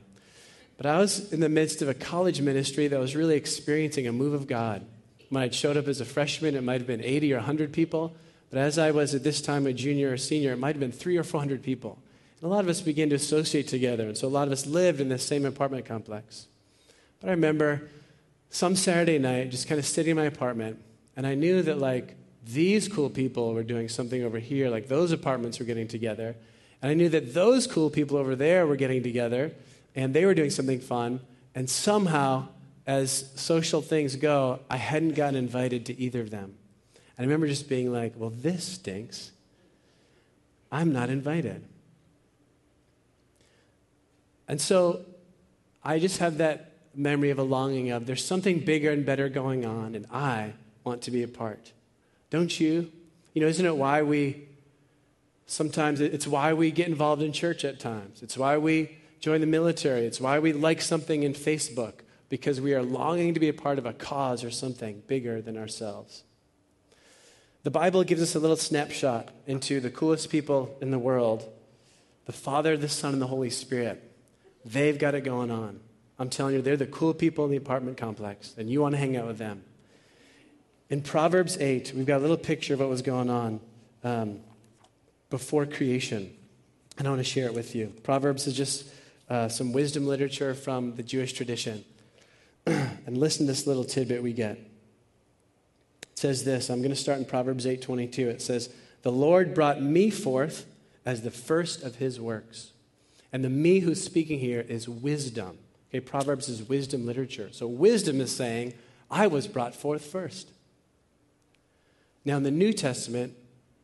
But 0.76 0.84
I 0.84 0.98
was 0.98 1.32
in 1.32 1.40
the 1.40 1.48
midst 1.48 1.80
of 1.80 1.88
a 1.88 1.94
college 1.94 2.42
ministry 2.42 2.86
that 2.88 3.00
was 3.00 3.16
really 3.16 3.36
experiencing 3.36 4.06
a 4.06 4.12
move 4.12 4.34
of 4.34 4.46
God. 4.46 4.84
When 5.30 5.42
I 5.42 5.48
showed 5.48 5.78
up 5.78 5.88
as 5.88 6.02
a 6.02 6.04
freshman, 6.04 6.54
it 6.54 6.62
might 6.62 6.80
have 6.80 6.86
been 6.86 7.02
80 7.02 7.32
or 7.32 7.36
100 7.36 7.72
people. 7.72 8.14
But 8.50 8.58
as 8.58 8.76
I 8.76 8.90
was 8.90 9.14
at 9.14 9.24
this 9.24 9.40
time 9.40 9.66
a 9.66 9.72
junior 9.72 10.12
or 10.12 10.16
senior, 10.18 10.52
it 10.52 10.58
might 10.58 10.74
have 10.74 10.80
been 10.80 10.92
three 10.92 11.16
or 11.16 11.24
400 11.24 11.62
people. 11.62 11.98
A 12.44 12.46
lot 12.46 12.60
of 12.60 12.68
us 12.68 12.82
began 12.82 13.08
to 13.08 13.14
associate 13.14 13.68
together. 13.68 14.06
And 14.06 14.18
so 14.18 14.28
a 14.28 14.30
lot 14.30 14.46
of 14.46 14.52
us 14.52 14.66
lived 14.66 15.00
in 15.00 15.08
the 15.08 15.18
same 15.18 15.46
apartment 15.46 15.86
complex. 15.86 16.46
But 17.20 17.28
I 17.28 17.30
remember 17.30 17.88
some 18.50 18.76
Saturday 18.76 19.18
night, 19.18 19.50
just 19.50 19.66
kind 19.66 19.78
of 19.78 19.86
sitting 19.86 20.10
in 20.10 20.16
my 20.18 20.26
apartment, 20.26 20.78
and 21.16 21.26
I 21.26 21.34
knew 21.34 21.62
that 21.62 21.78
like 21.78 22.16
these 22.44 22.86
cool 22.86 23.08
people 23.08 23.54
were 23.54 23.62
doing 23.62 23.88
something 23.88 24.22
over 24.22 24.38
here, 24.38 24.68
like 24.68 24.88
those 24.88 25.10
apartments 25.10 25.58
were 25.58 25.64
getting 25.64 25.88
together. 25.88 26.36
And 26.82 26.90
I 26.90 26.94
knew 26.94 27.08
that 27.08 27.32
those 27.32 27.66
cool 27.66 27.88
people 27.88 28.18
over 28.18 28.36
there 28.36 28.66
were 28.66 28.76
getting 28.76 29.02
together, 29.02 29.52
and 29.94 30.12
they 30.12 30.26
were 30.26 30.34
doing 30.34 30.50
something 30.50 30.80
fun. 30.80 31.20
And 31.54 31.70
somehow, 31.70 32.48
as 32.86 33.30
social 33.36 33.80
things 33.80 34.16
go, 34.16 34.60
I 34.68 34.76
hadn't 34.76 35.14
gotten 35.14 35.36
invited 35.36 35.86
to 35.86 35.98
either 35.98 36.20
of 36.20 36.28
them. 36.28 36.54
And 37.16 37.20
I 37.20 37.22
remember 37.22 37.46
just 37.46 37.70
being 37.70 37.90
like, 37.90 38.12
well, 38.16 38.30
this 38.30 38.64
stinks. 38.64 39.30
I'm 40.70 40.92
not 40.92 41.08
invited. 41.08 41.64
And 44.48 44.60
so 44.60 45.00
I 45.82 45.98
just 45.98 46.18
have 46.18 46.38
that 46.38 46.72
memory 46.94 47.30
of 47.30 47.38
a 47.38 47.42
longing 47.42 47.90
of 47.90 48.06
there's 48.06 48.24
something 48.24 48.60
bigger 48.60 48.90
and 48.90 49.04
better 49.04 49.28
going 49.28 49.64
on, 49.64 49.94
and 49.94 50.06
I 50.10 50.52
want 50.84 51.02
to 51.02 51.10
be 51.10 51.22
a 51.22 51.28
part. 51.28 51.72
Don't 52.30 52.58
you? 52.58 52.90
You 53.32 53.42
know, 53.42 53.48
isn't 53.48 53.64
it 53.64 53.76
why 53.76 54.02
we 54.02 54.48
sometimes 55.46 56.00
it's 56.00 56.26
why 56.26 56.52
we 56.52 56.70
get 56.70 56.88
involved 56.88 57.22
in 57.22 57.32
church 57.32 57.64
at 57.64 57.80
times? 57.80 58.22
It's 58.22 58.36
why 58.36 58.58
we 58.58 58.96
join 59.20 59.40
the 59.40 59.46
military. 59.46 60.06
It's 60.06 60.20
why 60.20 60.38
we 60.38 60.52
like 60.52 60.80
something 60.80 61.22
in 61.22 61.34
Facebook 61.34 61.94
because 62.28 62.60
we 62.60 62.74
are 62.74 62.82
longing 62.82 63.34
to 63.34 63.40
be 63.40 63.48
a 63.48 63.54
part 63.54 63.78
of 63.78 63.86
a 63.86 63.92
cause 63.92 64.44
or 64.44 64.50
something 64.50 65.02
bigger 65.06 65.40
than 65.40 65.56
ourselves. 65.56 66.24
The 67.62 67.70
Bible 67.70 68.04
gives 68.04 68.20
us 68.20 68.34
a 68.34 68.38
little 68.38 68.56
snapshot 68.56 69.30
into 69.46 69.80
the 69.80 69.90
coolest 69.90 70.30
people 70.30 70.76
in 70.80 70.90
the 70.90 70.98
world 70.98 71.48
the 72.26 72.32
Father, 72.32 72.74
the 72.76 72.88
Son, 72.88 73.12
and 73.12 73.20
the 73.20 73.26
Holy 73.26 73.50
Spirit. 73.50 74.13
They've 74.64 74.98
got 74.98 75.14
it 75.14 75.22
going 75.22 75.50
on. 75.50 75.80
I'm 76.18 76.30
telling 76.30 76.54
you, 76.54 76.62
they're 76.62 76.76
the 76.76 76.86
cool 76.86 77.12
people 77.12 77.44
in 77.44 77.50
the 77.50 77.56
apartment 77.56 77.96
complex, 77.96 78.54
and 78.56 78.70
you 78.70 78.80
want 78.80 78.94
to 78.94 78.98
hang 78.98 79.16
out 79.16 79.26
with 79.26 79.38
them. 79.38 79.64
In 80.90 81.02
Proverbs 81.02 81.56
8, 81.58 81.92
we've 81.94 82.06
got 82.06 82.18
a 82.18 82.20
little 82.20 82.36
picture 82.36 82.74
of 82.74 82.80
what 82.80 82.88
was 82.88 83.02
going 83.02 83.30
on 83.30 83.60
um, 84.04 84.40
before 85.30 85.66
creation, 85.66 86.32
and 86.98 87.06
I 87.06 87.10
want 87.10 87.20
to 87.20 87.28
share 87.28 87.46
it 87.46 87.54
with 87.54 87.74
you. 87.74 87.92
Proverbs 88.02 88.46
is 88.46 88.54
just 88.54 88.88
uh, 89.28 89.48
some 89.48 89.72
wisdom 89.72 90.06
literature 90.06 90.54
from 90.54 90.94
the 90.94 91.02
Jewish 91.02 91.32
tradition. 91.32 91.84
and 92.66 93.18
listen 93.18 93.46
to 93.46 93.52
this 93.52 93.66
little 93.66 93.84
tidbit 93.84 94.22
we 94.22 94.32
get. 94.32 94.56
It 94.56 96.18
says 96.18 96.44
this 96.44 96.70
I'm 96.70 96.78
going 96.78 96.90
to 96.90 96.96
start 96.96 97.18
in 97.18 97.24
Proverbs 97.24 97.66
8 97.66 97.82
22. 97.82 98.28
It 98.28 98.42
says, 98.42 98.72
The 99.02 99.12
Lord 99.12 99.54
brought 99.54 99.82
me 99.82 100.10
forth 100.10 100.66
as 101.04 101.22
the 101.22 101.30
first 101.30 101.82
of 101.82 101.96
his 101.96 102.20
works. 102.20 102.70
And 103.34 103.44
the 103.44 103.50
me 103.50 103.80
who's 103.80 104.00
speaking 104.00 104.38
here 104.38 104.60
is 104.60 104.88
wisdom. 104.88 105.58
Okay, 105.90 105.98
Proverbs 105.98 106.48
is 106.48 106.68
wisdom 106.68 107.04
literature. 107.04 107.48
So 107.50 107.66
wisdom 107.66 108.20
is 108.20 108.34
saying, 108.34 108.74
I 109.10 109.26
was 109.26 109.48
brought 109.48 109.74
forth 109.74 110.04
first. 110.04 110.52
Now, 112.24 112.36
in 112.36 112.44
the 112.44 112.52
New 112.52 112.72
Testament, 112.72 113.34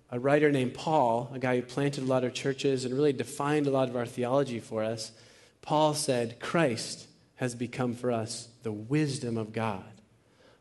a 0.08 0.20
writer 0.20 0.52
named 0.52 0.74
Paul, 0.74 1.32
a 1.34 1.40
guy 1.40 1.56
who 1.56 1.62
planted 1.62 2.04
a 2.04 2.06
lot 2.06 2.22
of 2.22 2.32
churches 2.32 2.84
and 2.84 2.94
really 2.94 3.12
defined 3.12 3.66
a 3.66 3.72
lot 3.72 3.88
of 3.88 3.96
our 3.96 4.06
theology 4.06 4.60
for 4.60 4.84
us, 4.84 5.10
Paul 5.62 5.94
said, 5.94 6.38
Christ 6.38 7.08
has 7.34 7.56
become 7.56 7.94
for 7.94 8.12
us 8.12 8.46
the 8.62 8.70
wisdom 8.70 9.36
of 9.36 9.52
God. 9.52 9.82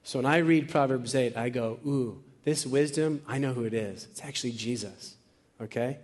So 0.02 0.18
when 0.18 0.26
I 0.26 0.38
read 0.38 0.68
Proverbs 0.68 1.14
8, 1.14 1.38
I 1.38 1.50
go, 1.50 1.78
ooh, 1.86 2.24
this 2.44 2.66
wisdom, 2.66 3.22
I 3.28 3.38
know 3.38 3.54
who 3.54 3.66
it 3.66 3.74
is. 3.76 4.08
It's 4.10 4.24
actually 4.24 4.54
Jesus. 4.54 5.14
Okay? 5.62 6.00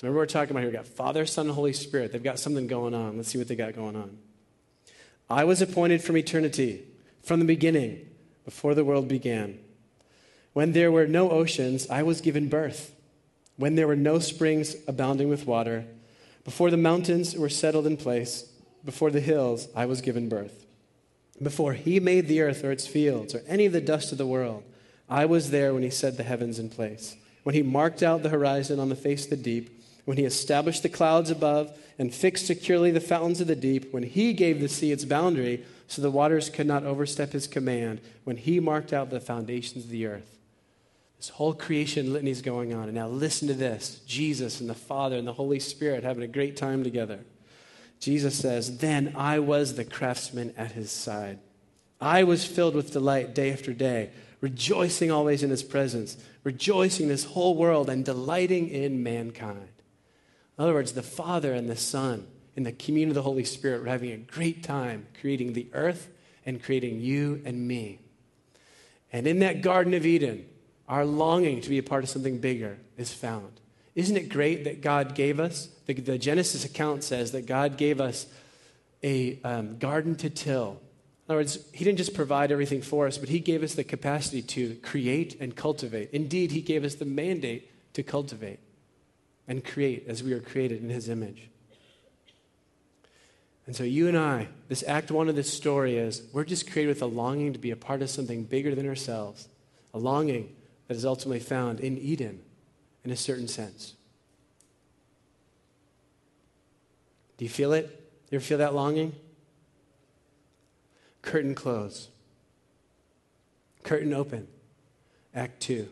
So 0.00 0.06
remember, 0.06 0.20
we're 0.20 0.26
talking 0.28 0.52
about 0.52 0.60
here. 0.60 0.70
We've 0.70 0.78
got 0.78 0.86
Father, 0.86 1.26
Son, 1.26 1.46
Holy 1.50 1.74
Spirit. 1.74 2.10
They've 2.10 2.22
got 2.22 2.38
something 2.38 2.66
going 2.66 2.94
on. 2.94 3.18
Let's 3.18 3.28
see 3.28 3.36
what 3.36 3.48
they 3.48 3.54
got 3.54 3.74
going 3.74 3.96
on. 3.96 4.16
I 5.28 5.44
was 5.44 5.60
appointed 5.60 6.02
from 6.02 6.16
eternity, 6.16 6.84
from 7.22 7.38
the 7.38 7.44
beginning, 7.44 8.08
before 8.46 8.74
the 8.74 8.82
world 8.82 9.08
began. 9.08 9.58
When 10.54 10.72
there 10.72 10.90
were 10.90 11.06
no 11.06 11.30
oceans, 11.30 11.86
I 11.90 12.02
was 12.02 12.22
given 12.22 12.48
birth. 12.48 12.94
When 13.58 13.74
there 13.74 13.86
were 13.86 13.94
no 13.94 14.20
springs 14.20 14.74
abounding 14.88 15.28
with 15.28 15.46
water, 15.46 15.84
before 16.44 16.70
the 16.70 16.78
mountains 16.78 17.36
were 17.36 17.50
settled 17.50 17.86
in 17.86 17.98
place, 17.98 18.50
before 18.82 19.10
the 19.10 19.20
hills, 19.20 19.68
I 19.76 19.84
was 19.84 20.00
given 20.00 20.30
birth. 20.30 20.64
Before 21.42 21.74
he 21.74 22.00
made 22.00 22.26
the 22.26 22.40
earth 22.40 22.64
or 22.64 22.72
its 22.72 22.86
fields 22.86 23.34
or 23.34 23.42
any 23.46 23.66
of 23.66 23.74
the 23.74 23.82
dust 23.82 24.12
of 24.12 24.16
the 24.16 24.26
world, 24.26 24.62
I 25.10 25.26
was 25.26 25.50
there 25.50 25.74
when 25.74 25.82
he 25.82 25.90
set 25.90 26.16
the 26.16 26.22
heavens 26.22 26.58
in 26.58 26.70
place. 26.70 27.16
When 27.42 27.54
he 27.54 27.62
marked 27.62 28.02
out 28.02 28.22
the 28.22 28.30
horizon 28.30 28.80
on 28.80 28.88
the 28.88 28.96
face 28.96 29.24
of 29.24 29.30
the 29.30 29.36
deep, 29.36 29.76
when 30.10 30.18
he 30.18 30.24
established 30.24 30.82
the 30.82 30.88
clouds 30.88 31.30
above 31.30 31.70
and 31.96 32.12
fixed 32.12 32.44
securely 32.44 32.90
the 32.90 33.00
fountains 33.00 33.40
of 33.40 33.46
the 33.46 33.54
deep, 33.54 33.92
when 33.92 34.02
he 34.02 34.32
gave 34.32 34.58
the 34.58 34.68
sea 34.68 34.90
its 34.90 35.04
boundary 35.04 35.64
so 35.86 36.02
the 36.02 36.10
waters 36.10 36.50
could 36.50 36.66
not 36.66 36.82
overstep 36.82 37.30
his 37.30 37.46
command, 37.46 38.00
when 38.24 38.36
he 38.36 38.58
marked 38.58 38.92
out 38.92 39.10
the 39.10 39.20
foundations 39.20 39.84
of 39.84 39.90
the 39.90 40.06
earth. 40.06 40.36
This 41.16 41.28
whole 41.28 41.54
creation 41.54 42.12
litany 42.12 42.32
is 42.32 42.42
going 42.42 42.74
on. 42.74 42.86
And 42.86 42.94
now 42.94 43.06
listen 43.06 43.46
to 43.46 43.54
this 43.54 44.00
Jesus 44.04 44.60
and 44.60 44.68
the 44.68 44.74
Father 44.74 45.14
and 45.16 45.28
the 45.28 45.32
Holy 45.32 45.60
Spirit 45.60 46.02
having 46.02 46.24
a 46.24 46.26
great 46.26 46.56
time 46.56 46.82
together. 46.82 47.20
Jesus 48.00 48.34
says, 48.36 48.78
Then 48.78 49.14
I 49.16 49.38
was 49.38 49.76
the 49.76 49.84
craftsman 49.84 50.52
at 50.56 50.72
his 50.72 50.90
side. 50.90 51.38
I 52.00 52.24
was 52.24 52.44
filled 52.44 52.74
with 52.74 52.90
delight 52.90 53.32
day 53.32 53.52
after 53.52 53.72
day, 53.72 54.10
rejoicing 54.40 55.12
always 55.12 55.44
in 55.44 55.50
his 55.50 55.62
presence, 55.62 56.16
rejoicing 56.42 57.06
this 57.06 57.26
whole 57.26 57.54
world 57.54 57.88
and 57.88 58.04
delighting 58.04 58.70
in 58.70 59.04
mankind. 59.04 59.68
In 60.60 60.64
other 60.64 60.74
words, 60.74 60.92
the 60.92 61.02
Father 61.02 61.54
and 61.54 61.70
the 61.70 61.74
Son 61.74 62.26
in 62.54 62.64
the 62.64 62.72
communion 62.72 63.08
of 63.08 63.14
the 63.14 63.22
Holy 63.22 63.44
Spirit 63.44 63.80
were 63.80 63.88
having 63.88 64.12
a 64.12 64.18
great 64.18 64.62
time 64.62 65.06
creating 65.18 65.54
the 65.54 65.66
earth 65.72 66.10
and 66.44 66.62
creating 66.62 67.00
you 67.00 67.40
and 67.46 67.66
me. 67.66 68.00
And 69.10 69.26
in 69.26 69.38
that 69.38 69.62
Garden 69.62 69.94
of 69.94 70.04
Eden, 70.04 70.44
our 70.86 71.06
longing 71.06 71.62
to 71.62 71.70
be 71.70 71.78
a 71.78 71.82
part 71.82 72.04
of 72.04 72.10
something 72.10 72.40
bigger 72.40 72.76
is 72.98 73.10
found. 73.10 73.58
Isn't 73.94 74.18
it 74.18 74.28
great 74.28 74.64
that 74.64 74.82
God 74.82 75.14
gave 75.14 75.40
us? 75.40 75.70
The, 75.86 75.94
the 75.94 76.18
Genesis 76.18 76.62
account 76.62 77.04
says 77.04 77.32
that 77.32 77.46
God 77.46 77.78
gave 77.78 77.98
us 77.98 78.26
a 79.02 79.40
um, 79.42 79.78
garden 79.78 80.14
to 80.16 80.28
till. 80.28 80.72
In 80.72 81.30
other 81.30 81.38
words, 81.38 81.58
He 81.72 81.86
didn't 81.86 81.96
just 81.96 82.12
provide 82.12 82.52
everything 82.52 82.82
for 82.82 83.06
us, 83.06 83.16
but 83.16 83.30
He 83.30 83.40
gave 83.40 83.62
us 83.62 83.76
the 83.76 83.82
capacity 83.82 84.42
to 84.42 84.74
create 84.82 85.40
and 85.40 85.56
cultivate. 85.56 86.10
Indeed, 86.12 86.50
He 86.50 86.60
gave 86.60 86.84
us 86.84 86.96
the 86.96 87.06
mandate 87.06 87.70
to 87.94 88.02
cultivate 88.02 88.60
and 89.50 89.64
create 89.64 90.04
as 90.06 90.22
we 90.22 90.32
are 90.32 90.38
created 90.38 90.80
in 90.80 90.88
His 90.88 91.08
image. 91.08 91.48
And 93.66 93.74
so, 93.74 93.82
you 93.82 94.06
and 94.06 94.16
I, 94.16 94.46
this 94.68 94.84
act 94.86 95.10
one 95.10 95.28
of 95.28 95.34
this 95.34 95.52
story 95.52 95.98
is 95.98 96.22
we're 96.32 96.44
just 96.44 96.70
created 96.70 96.88
with 96.88 97.02
a 97.02 97.06
longing 97.06 97.52
to 97.52 97.58
be 97.58 97.72
a 97.72 97.76
part 97.76 98.00
of 98.00 98.08
something 98.10 98.44
bigger 98.44 98.76
than 98.76 98.88
ourselves, 98.88 99.48
a 99.92 99.98
longing 99.98 100.54
that 100.86 100.96
is 100.96 101.04
ultimately 101.04 101.40
found 101.40 101.80
in 101.80 101.98
Eden 101.98 102.40
in 103.04 103.10
a 103.10 103.16
certain 103.16 103.48
sense. 103.48 103.94
Do 107.36 107.44
you 107.44 107.48
feel 107.48 107.72
it? 107.72 107.86
You 108.30 108.36
ever 108.36 108.44
feel 108.44 108.58
that 108.58 108.72
longing? 108.72 109.14
Curtain 111.22 111.56
close. 111.56 112.08
Curtain 113.82 114.14
open. 114.14 114.46
Act 115.34 115.60
two. 115.60 115.88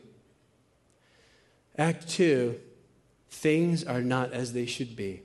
Act 1.76 2.08
two, 2.08 2.60
things 3.30 3.84
are 3.84 4.00
not 4.00 4.32
as 4.32 4.52
they 4.52 4.66
should 4.66 4.96
be. 4.96 5.22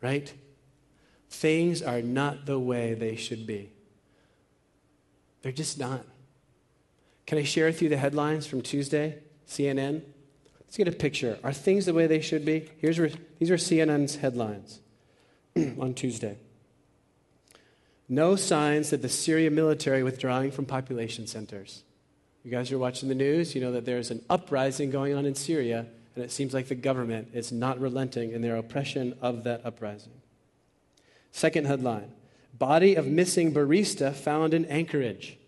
Right? 0.00 0.32
Things 1.28 1.82
are 1.82 2.02
not 2.02 2.46
the 2.46 2.58
way 2.58 2.94
they 2.94 3.16
should 3.16 3.46
be. 3.46 3.70
They're 5.42 5.52
just 5.52 5.78
not. 5.78 6.04
Can 7.26 7.38
I 7.38 7.44
share 7.44 7.66
with 7.66 7.80
you 7.80 7.88
the 7.88 7.96
headlines 7.96 8.46
from 8.46 8.60
Tuesday, 8.60 9.18
CNN? 9.46 10.02
Let's 10.60 10.76
get 10.76 10.88
a 10.88 10.92
picture. 10.92 11.38
Are 11.44 11.52
things 11.52 11.86
the 11.86 11.94
way 11.94 12.06
they 12.06 12.20
should 12.20 12.44
be? 12.44 12.70
Here's 12.78 12.98
where, 12.98 13.10
these 13.38 13.50
are 13.50 13.56
CNN's 13.56 14.16
headlines 14.16 14.80
on 15.56 15.94
Tuesday. 15.94 16.38
No 18.08 18.34
signs 18.34 18.90
that 18.90 19.02
the 19.02 19.08
Syria 19.08 19.50
military 19.50 20.02
withdrawing 20.02 20.50
from 20.50 20.64
population 20.66 21.28
centers. 21.28 21.84
You 22.42 22.50
guys 22.50 22.72
are 22.72 22.78
watching 22.78 23.08
the 23.08 23.14
news, 23.14 23.54
you 23.54 23.60
know 23.60 23.72
that 23.72 23.84
there's 23.84 24.10
an 24.10 24.24
uprising 24.28 24.90
going 24.90 25.14
on 25.14 25.26
in 25.26 25.34
Syria, 25.34 25.86
and 26.14 26.24
it 26.24 26.30
seems 26.30 26.52
like 26.52 26.68
the 26.68 26.74
government 26.74 27.28
is 27.32 27.52
not 27.52 27.80
relenting 27.80 28.32
in 28.32 28.42
their 28.42 28.56
oppression 28.56 29.16
of 29.20 29.44
that 29.44 29.64
uprising. 29.64 30.12
Second 31.32 31.66
headline 31.66 32.12
Body 32.58 32.94
of 32.94 33.06
missing 33.06 33.54
barista 33.54 34.12
found 34.12 34.52
in 34.52 34.64
Anchorage. 34.66 35.38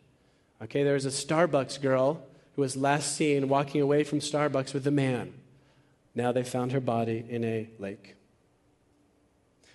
Okay, 0.62 0.82
there's 0.82 1.04
a 1.04 1.10
Starbucks 1.10 1.80
girl 1.80 2.22
who 2.54 2.62
was 2.62 2.76
last 2.76 3.16
seen 3.16 3.48
walking 3.48 3.80
away 3.80 4.04
from 4.04 4.20
Starbucks 4.20 4.72
with 4.72 4.86
a 4.86 4.90
man. 4.90 5.34
Now 6.14 6.32
they 6.32 6.44
found 6.44 6.72
her 6.72 6.80
body 6.80 7.24
in 7.28 7.44
a 7.44 7.68
lake. 7.78 8.14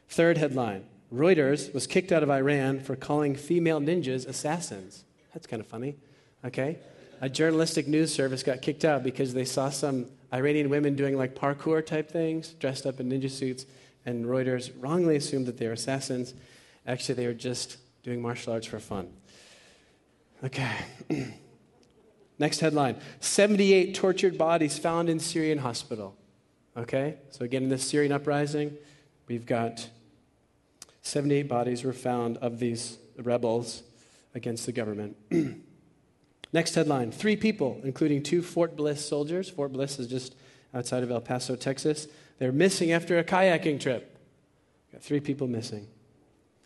Third 0.09 0.37
headline 0.37 0.85
Reuters 1.13 1.73
was 1.73 1.87
kicked 1.87 2.11
out 2.11 2.23
of 2.23 2.29
Iran 2.29 2.79
for 2.79 2.95
calling 2.95 3.35
female 3.35 3.79
ninjas 3.79 4.27
assassins. 4.27 5.03
That's 5.33 5.47
kind 5.47 5.61
of 5.61 5.67
funny. 5.67 5.95
Okay? 6.43 6.79
A 7.19 7.29
journalistic 7.29 7.87
news 7.87 8.13
service 8.13 8.43
got 8.43 8.61
kicked 8.61 8.85
out 8.85 9.03
because 9.03 9.33
they 9.33 9.45
saw 9.45 9.69
some 9.69 10.05
Iranian 10.33 10.69
women 10.69 10.95
doing 10.95 11.17
like 11.17 11.35
parkour 11.35 11.85
type 11.85 12.11
things, 12.11 12.49
dressed 12.49 12.85
up 12.85 12.99
in 12.99 13.09
ninja 13.09 13.29
suits, 13.29 13.65
and 14.05 14.25
Reuters 14.25 14.71
wrongly 14.79 15.15
assumed 15.15 15.47
that 15.47 15.57
they 15.57 15.67
were 15.67 15.73
assassins. 15.73 16.33
Actually, 16.85 17.15
they 17.15 17.27
were 17.27 17.33
just 17.33 17.77
doing 18.03 18.21
martial 18.21 18.53
arts 18.53 18.67
for 18.67 18.79
fun. 18.79 19.09
Okay. 20.43 20.71
Next 22.39 22.59
headline 22.59 22.97
78 23.19 23.95
tortured 23.95 24.37
bodies 24.37 24.77
found 24.77 25.09
in 25.09 25.19
Syrian 25.19 25.57
hospital. 25.57 26.15
Okay? 26.75 27.15
So, 27.31 27.43
again, 27.43 27.63
in 27.63 27.69
this 27.69 27.87
Syrian 27.87 28.11
uprising, 28.11 28.77
we've 29.27 29.45
got 29.45 29.89
78 31.01 31.47
bodies 31.47 31.83
were 31.83 31.93
found 31.93 32.37
of 32.37 32.59
these 32.59 32.99
rebels 33.17 33.81
against 34.35 34.67
the 34.67 34.71
government. 34.71 35.17
Next 36.57 36.73
headline 36.73 37.11
Three 37.11 37.35
people, 37.35 37.79
including 37.83 38.23
two 38.23 38.41
Fort 38.41 38.75
Bliss 38.75 39.07
soldiers. 39.07 39.47
Fort 39.47 39.71
Bliss 39.71 39.99
is 39.99 40.07
just 40.07 40.33
outside 40.73 41.03
of 41.03 41.11
El 41.11 41.21
Paso, 41.21 41.55
Texas. 41.55 42.07
They're 42.39 42.51
missing 42.51 42.91
after 42.91 43.19
a 43.19 43.23
kayaking 43.23 43.79
trip. 43.79 44.17
Got 44.91 45.03
three 45.03 45.19
people 45.19 45.45
missing. 45.45 45.87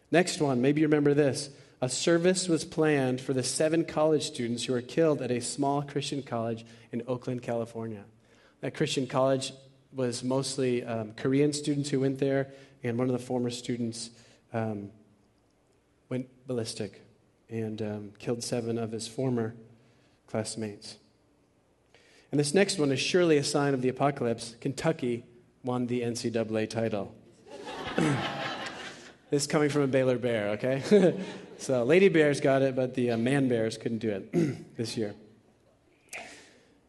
Next 0.10 0.40
one, 0.40 0.62
maybe 0.62 0.80
you 0.80 0.88
remember 0.88 1.14
this. 1.14 1.50
A 1.82 1.90
service 1.90 2.48
was 2.48 2.64
planned 2.64 3.20
for 3.20 3.34
the 3.34 3.44
seven 3.44 3.84
college 3.84 4.24
students 4.24 4.64
who 4.64 4.72
were 4.72 4.82
killed 4.82 5.22
at 5.22 5.30
a 5.30 5.42
small 5.42 5.82
Christian 5.82 6.24
college 6.24 6.66
in 6.94 7.04
Oakland, 7.06 7.42
California. 7.42 8.06
That 8.62 8.74
Christian 8.74 9.08
college 9.08 9.52
was 9.92 10.24
mostly 10.24 10.86
um, 10.86 11.12
Korean 11.18 11.52
students 11.52 11.90
who 11.90 12.00
went 12.00 12.18
there, 12.18 12.54
and 12.82 12.98
one 12.98 13.10
of 13.10 13.14
the 13.14 13.26
former 13.26 13.50
students 13.50 14.10
um, 14.54 14.90
went 16.08 16.30
ballistic 16.48 17.02
and 17.50 17.82
um, 17.82 18.14
killed 18.20 18.42
seven 18.42 18.78
of 18.78 18.94
his 18.94 19.06
former 19.06 19.54
classmates. 20.32 20.96
And 22.32 22.40
this 22.40 22.54
next 22.54 22.80
one 22.80 22.92
is 22.92 23.00
surely 23.00 23.38
a 23.38 23.44
sign 23.44 23.74
of 23.74 23.82
the 23.82 23.90
apocalypse. 23.90 24.56
Kentucky 24.62 25.26
won 25.64 25.88
the 25.88 26.02
NCAA 26.02 26.70
title. 26.70 27.14
this 29.30 29.44
is 29.44 29.48
coming 29.48 29.70
from 29.70 29.82
a 29.82 29.88
Baylor 29.88 30.18
Bear, 30.18 30.52
okay? 30.52 31.20
so 31.58 31.84
Lady 31.84 32.08
Bears 32.08 32.40
got 32.40 32.62
it, 32.62 32.78
but 32.78 32.94
the 32.94 33.12
uh, 33.12 33.18
Man 33.18 33.50
Bears 33.50 33.78
couldn't 33.78 34.00
do 34.00 34.10
it 34.10 34.76
this 34.78 34.96
year. 34.96 35.14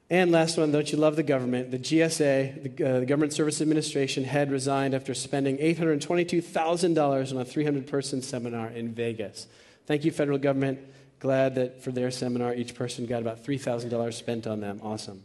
And 0.08 0.30
last 0.30 0.56
one, 0.58 0.70
don't 0.70 0.92
you 0.92 0.98
love 0.98 1.16
the 1.16 1.22
government? 1.24 1.72
The 1.72 1.78
GSA, 1.78 2.76
the, 2.76 2.86
uh, 2.86 3.00
the 3.00 3.06
Government 3.06 3.32
Service 3.32 3.60
Administration, 3.60 4.22
head 4.24 4.52
resigned 4.52 4.94
after 4.94 5.14
spending 5.14 5.56
$822,000 5.56 7.32
on 7.32 7.38
a 7.40 7.44
300 7.44 7.86
person 7.88 8.22
seminar 8.22 8.68
in 8.68 8.92
Vegas. 8.92 9.48
Thank 9.86 10.04
you, 10.04 10.12
federal 10.12 10.38
government. 10.38 10.78
Glad 11.22 11.54
that 11.54 11.80
for 11.80 11.92
their 11.92 12.10
seminar, 12.10 12.52
each 12.52 12.74
person 12.74 13.06
got 13.06 13.22
about 13.22 13.44
$3,000 13.44 14.12
spent 14.12 14.44
on 14.44 14.58
them. 14.58 14.80
Awesome. 14.82 15.22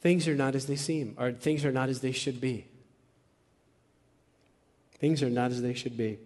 Things 0.00 0.26
are 0.26 0.34
not 0.34 0.56
as 0.56 0.66
they 0.66 0.74
seem, 0.74 1.14
or 1.16 1.30
things 1.30 1.64
are 1.64 1.70
not 1.70 1.88
as 1.88 2.00
they 2.00 2.10
should 2.10 2.40
be. 2.40 2.66
Things 4.98 5.22
are 5.22 5.30
not 5.30 5.52
as 5.52 5.62
they 5.62 5.72
should 5.72 5.96
be. 5.96 6.18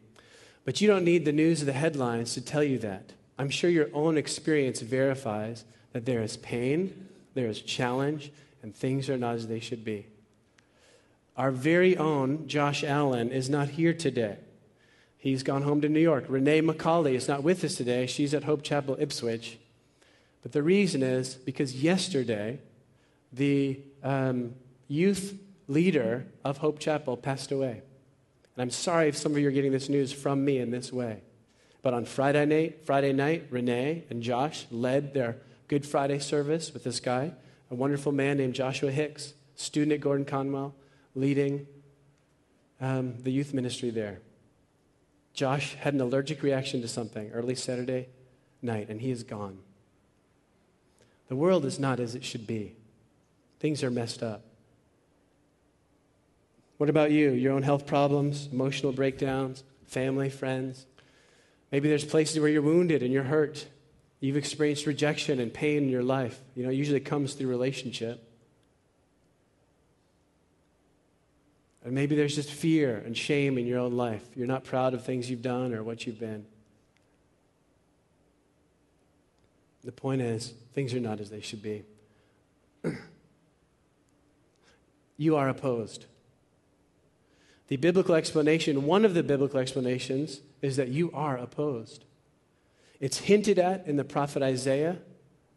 But 0.65 0.81
you 0.81 0.89
don't 0.89 1.05
need 1.05 1.27
the 1.27 1.33
news 1.33 1.61
or 1.61 1.67
the 1.67 1.75
headlines 1.75 2.33
to 2.33 2.41
tell 2.41 2.65
you 2.65 2.79
that. 2.79 3.13
I'm 3.39 3.51
sure 3.51 3.69
your 3.69 3.91
own 3.93 4.17
experience 4.17 4.81
verifies 4.81 5.67
that 5.93 6.07
there 6.07 6.23
is 6.23 6.39
pain, 6.39 7.09
there 7.35 7.49
is 7.49 7.61
challenge, 7.61 8.33
and 8.63 8.75
things 8.75 9.11
are 9.11 9.19
not 9.19 9.35
as 9.35 9.49
they 9.49 9.61
should 9.61 9.85
be. 9.85 10.07
Our 11.37 11.51
very 11.51 11.95
own 11.99 12.49
Josh 12.49 12.85
Allen 12.85 13.33
is 13.33 13.51
not 13.51 13.69
here 13.69 13.93
today. 13.93 14.39
He's 15.25 15.43
gone 15.43 15.63
home 15.63 15.81
to 15.81 15.89
New 15.89 16.01
York. 16.01 16.27
Renee 16.29 16.61
McCauley 16.61 17.15
is 17.15 17.29
not 17.29 17.43
with 17.43 17.65
us 17.65 17.77
today. 17.77 18.05
She's 18.05 18.35
at 18.35 18.45
Hope 18.45 18.63
Chapel, 18.63 18.95
Ipswich. 19.01 19.57
But 20.43 20.53
the 20.53 20.63
reason 20.63 21.03
is 21.03 21.37
because 21.37 21.83
yesterday, 21.83 22.59
the 23.33 23.81
um, 24.03 24.55
youth 24.87 25.39
leader 25.67 26.27
of 26.45 26.59
Hope 26.59 26.79
Chapel 26.79 27.17
passed 27.17 27.51
away. 27.53 27.81
And 28.55 28.63
I'm 28.63 28.69
sorry 28.69 29.09
if 29.09 29.17
some 29.17 29.33
of 29.33 29.39
you 29.39 29.49
are 29.49 29.51
getting 29.51 29.73
this 29.73 29.89
news 29.89 30.13
from 30.13 30.45
me 30.45 30.59
in 30.59 30.71
this 30.71 30.93
way. 30.93 31.23
But 31.81 31.95
on 31.95 32.05
Friday 32.05 32.45
night, 32.45 32.85
Friday 32.85 33.15
night, 33.15 33.47
Renee 33.49 34.05
and 34.11 34.23
Josh 34.23 34.67
led 34.71 35.15
their 35.15 35.39
Good 35.69 35.87
Friday 35.87 36.19
service 36.19 36.75
with 36.75 36.85
this 36.85 37.01
guy, 37.01 37.33
a 37.71 37.75
wonderful 37.75 38.13
man 38.13 38.37
named 38.37 38.53
Joshua 38.53 38.91
Hicks, 38.93 39.33
student 39.57 39.93
at 39.93 40.01
Gordon 40.03 40.27
Conwell, 40.27 40.75
leading 41.15 41.67
um, 42.79 43.15
the 43.23 43.33
youth 43.33 43.55
ministry 43.55 43.89
there. 43.89 44.21
Josh 45.35 45.75
had 45.75 45.95
an 45.95 46.01
allergic 46.01 46.43
reaction 46.43 46.81
to 46.81 46.89
something 46.89 47.31
early 47.33 47.57
Saturday 47.57 48.09
night, 48.63 48.89
and 48.89 49.01
he 49.01 49.11
is 49.11 49.25
gone. 49.25 49.59
The 51.29 51.37
world 51.37 51.65
is 51.65 51.79
not 51.79 52.01
as 52.01 52.15
it 52.15 52.25
should 52.25 52.47
be. 52.47 52.77
Things 53.59 53.83
are 53.83 53.91
messed 53.91 54.23
up. 54.23 54.45
What 56.79 56.89
about 56.89 57.11
you? 57.11 57.31
Your 57.31 57.53
own 57.53 57.63
health 57.63 57.87
problems, 57.87 58.49
emotional 58.53 58.93
breakdowns, 58.93 59.65
family, 59.87 60.31
friends? 60.31 60.87
Maybe 61.73 61.89
there's 61.89 62.05
places 62.05 62.39
where 62.39 62.49
you're 62.49 62.63
wounded 62.63 63.03
and 63.03 63.13
you're 63.13 63.25
hurt. 63.25 63.67
You've 64.21 64.37
experienced 64.37 64.87
rejection 64.87 65.41
and 65.41 65.53
pain 65.53 65.85
in 65.85 65.89
your 65.89 66.03
life. 66.03 66.41
You 66.55 66.65
know, 66.65 66.71
it 66.71 66.75
usually 66.75 67.01
comes 67.01 67.35
through 67.35 67.49
relationship. 67.49 68.29
And 71.85 71.93
maybe 71.93 72.17
there's 72.17 72.35
just 72.35 72.51
fear 72.51 73.03
and 73.05 73.17
shame 73.17 73.59
in 73.59 73.67
your 73.67 73.79
own 73.79 73.93
life. 73.93 74.27
You're 74.35 74.47
not 74.47 74.65
proud 74.65 74.95
of 74.95 75.05
things 75.05 75.29
you've 75.29 75.43
done 75.43 75.75
or 75.75 75.83
what 75.83 76.07
you've 76.07 76.19
been. 76.19 76.47
The 79.85 79.93
point 79.93 80.23
is, 80.23 80.55
things 80.73 80.95
are 80.95 81.01
not 81.01 81.21
as 81.21 81.29
they 81.29 81.43
should 81.43 81.63
be. 81.63 81.85
you 85.19 85.37
are 85.37 85.51
opposed. 85.51 86.07
The 87.69 87.77
biblical 87.77 88.15
explanation, 88.15 88.85
one 88.85 89.05
of 89.05 89.13
the 89.13 89.23
biblical 89.23 89.61
explanations, 89.61 90.41
is 90.63 90.77
that 90.77 90.89
you 90.89 91.11
are 91.13 91.37
opposed. 91.37 92.05
It's 92.99 93.19
hinted 93.19 93.59
at 93.59 93.87
in 93.87 93.97
the 93.97 94.05
prophet 94.05 94.43
Isaiah 94.43 94.99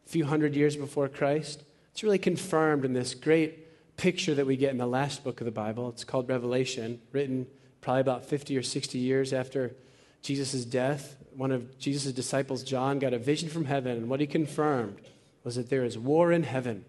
a 0.05 0.10
few 0.10 0.25
hundred 0.25 0.55
years 0.55 0.75
before 0.75 1.07
Christ. 1.07 1.63
It's 1.93 2.03
really 2.03 2.17
confirmed 2.17 2.84
in 2.84 2.91
this 2.91 3.13
great 3.13 3.66
picture 3.97 4.35
that 4.35 4.45
we 4.45 4.55
get 4.55 4.71
in 4.71 4.77
the 4.77 4.87
last 4.87 5.23
book 5.23 5.41
of 5.41 5.45
the 5.45 5.51
Bible. 5.51 5.89
It's 5.89 6.03
called 6.03 6.29
Revelation, 6.29 7.01
written 7.11 7.47
probably 7.81 8.01
about 8.01 8.25
50 8.25 8.55
or 8.55 8.63
60 8.63 8.97
years 8.97 9.33
after 9.33 9.75
Jesus' 10.21 10.63
death. 10.65 11.15
One 11.35 11.51
of 11.51 11.77
Jesus' 11.79 12.13
disciples, 12.13 12.63
John, 12.63 12.99
got 12.99 13.13
a 13.13 13.19
vision 13.19 13.49
from 13.49 13.65
heaven, 13.65 13.97
and 13.97 14.09
what 14.09 14.19
he 14.19 14.27
confirmed 14.27 14.97
was 15.43 15.55
that 15.55 15.69
there 15.69 15.83
is 15.83 15.97
war 15.97 16.31
in 16.31 16.43
heaven, 16.43 16.85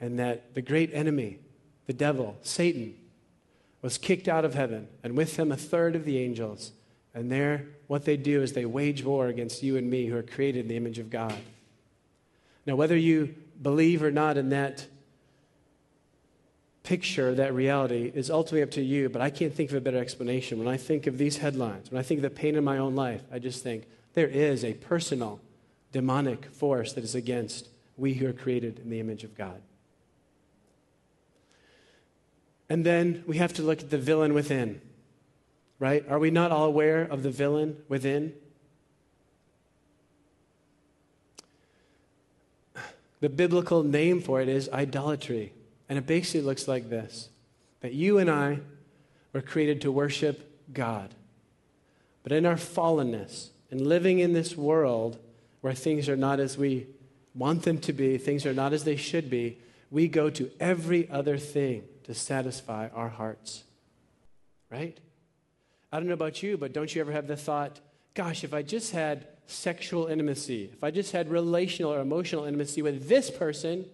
and 0.00 0.18
that 0.18 0.54
the 0.54 0.62
great 0.62 0.90
enemy, 0.92 1.38
the 1.86 1.92
devil, 1.92 2.36
Satan, 2.42 2.94
was 3.82 3.98
kicked 3.98 4.26
out 4.26 4.44
of 4.44 4.54
heaven, 4.54 4.88
and 5.04 5.16
with 5.16 5.36
him 5.36 5.52
a 5.52 5.56
third 5.56 5.94
of 5.94 6.04
the 6.04 6.18
angels. 6.18 6.72
And 7.14 7.30
there, 7.30 7.66
what 7.86 8.04
they 8.04 8.16
do 8.16 8.42
is 8.42 8.52
they 8.52 8.66
wage 8.66 9.04
war 9.04 9.28
against 9.28 9.62
you 9.62 9.76
and 9.76 9.88
me 9.88 10.06
who 10.06 10.16
are 10.16 10.22
created 10.22 10.62
in 10.62 10.68
the 10.68 10.76
image 10.76 10.98
of 10.98 11.08
God. 11.08 11.36
Now, 12.66 12.74
whether 12.74 12.96
you 12.96 13.34
believe 13.62 14.02
or 14.02 14.10
not 14.10 14.36
in 14.36 14.48
that 14.50 14.86
picture, 16.86 17.34
that 17.34 17.52
reality, 17.52 18.12
is 18.14 18.30
ultimately 18.30 18.62
up 18.62 18.70
to 18.70 18.80
you, 18.80 19.08
but 19.08 19.20
I 19.20 19.28
can't 19.28 19.52
think 19.52 19.70
of 19.70 19.76
a 19.76 19.80
better 19.80 19.98
explanation. 19.98 20.58
When 20.58 20.68
I 20.68 20.76
think 20.76 21.08
of 21.08 21.18
these 21.18 21.38
headlines, 21.38 21.90
when 21.90 21.98
I 21.98 22.02
think 22.02 22.18
of 22.18 22.22
the 22.22 22.30
pain 22.30 22.54
in 22.54 22.62
my 22.62 22.78
own 22.78 22.94
life, 22.94 23.22
I 23.30 23.40
just 23.40 23.62
think 23.62 23.86
there 24.14 24.28
is 24.28 24.64
a 24.64 24.72
personal, 24.74 25.40
demonic 25.90 26.46
force 26.46 26.92
that 26.92 27.02
is 27.02 27.16
against 27.16 27.68
we 27.96 28.14
who 28.14 28.28
are 28.28 28.32
created 28.32 28.78
in 28.78 28.88
the 28.88 29.00
image 29.00 29.24
of 29.24 29.36
God. 29.36 29.60
And 32.70 32.86
then 32.86 33.24
we 33.26 33.36
have 33.38 33.52
to 33.54 33.62
look 33.62 33.80
at 33.80 33.90
the 33.90 33.98
villain 33.98 34.32
within, 34.32 34.80
right? 35.80 36.08
Are 36.08 36.20
we 36.20 36.30
not 36.30 36.52
all 36.52 36.66
aware 36.66 37.02
of 37.02 37.24
the 37.24 37.30
villain 37.30 37.78
within? 37.88 38.32
The 43.18 43.28
biblical 43.28 43.82
name 43.82 44.20
for 44.20 44.40
it 44.40 44.48
is 44.48 44.68
idolatry. 44.68 45.52
And 45.88 45.98
it 45.98 46.06
basically 46.06 46.42
looks 46.42 46.68
like 46.68 46.88
this 46.88 47.28
that 47.80 47.92
you 47.92 48.18
and 48.18 48.30
I 48.30 48.60
were 49.32 49.42
created 49.42 49.82
to 49.82 49.92
worship 49.92 50.72
God. 50.72 51.14
But 52.22 52.32
in 52.32 52.46
our 52.46 52.56
fallenness 52.56 53.50
and 53.70 53.80
living 53.80 54.18
in 54.18 54.32
this 54.32 54.56
world 54.56 55.18
where 55.60 55.74
things 55.74 56.08
are 56.08 56.16
not 56.16 56.40
as 56.40 56.56
we 56.58 56.86
want 57.34 57.62
them 57.62 57.78
to 57.78 57.92
be, 57.92 58.18
things 58.18 58.46
are 58.46 58.54
not 58.54 58.72
as 58.72 58.84
they 58.84 58.96
should 58.96 59.30
be, 59.30 59.58
we 59.90 60.08
go 60.08 60.30
to 60.30 60.50
every 60.58 61.08
other 61.10 61.38
thing 61.38 61.84
to 62.04 62.14
satisfy 62.14 62.88
our 62.94 63.08
hearts. 63.08 63.62
Right? 64.70 64.98
I 65.92 65.98
don't 65.98 66.08
know 66.08 66.14
about 66.14 66.42
you, 66.42 66.56
but 66.56 66.72
don't 66.72 66.92
you 66.94 67.00
ever 67.00 67.12
have 67.12 67.28
the 67.28 67.36
thought, 67.36 67.80
gosh, 68.14 68.42
if 68.42 68.52
I 68.52 68.62
just 68.62 68.92
had 68.92 69.26
sexual 69.46 70.06
intimacy, 70.06 70.70
if 70.72 70.82
I 70.82 70.90
just 70.90 71.12
had 71.12 71.30
relational 71.30 71.92
or 71.92 72.00
emotional 72.00 72.44
intimacy 72.44 72.82
with 72.82 73.08
this 73.08 73.30
person, 73.30 73.86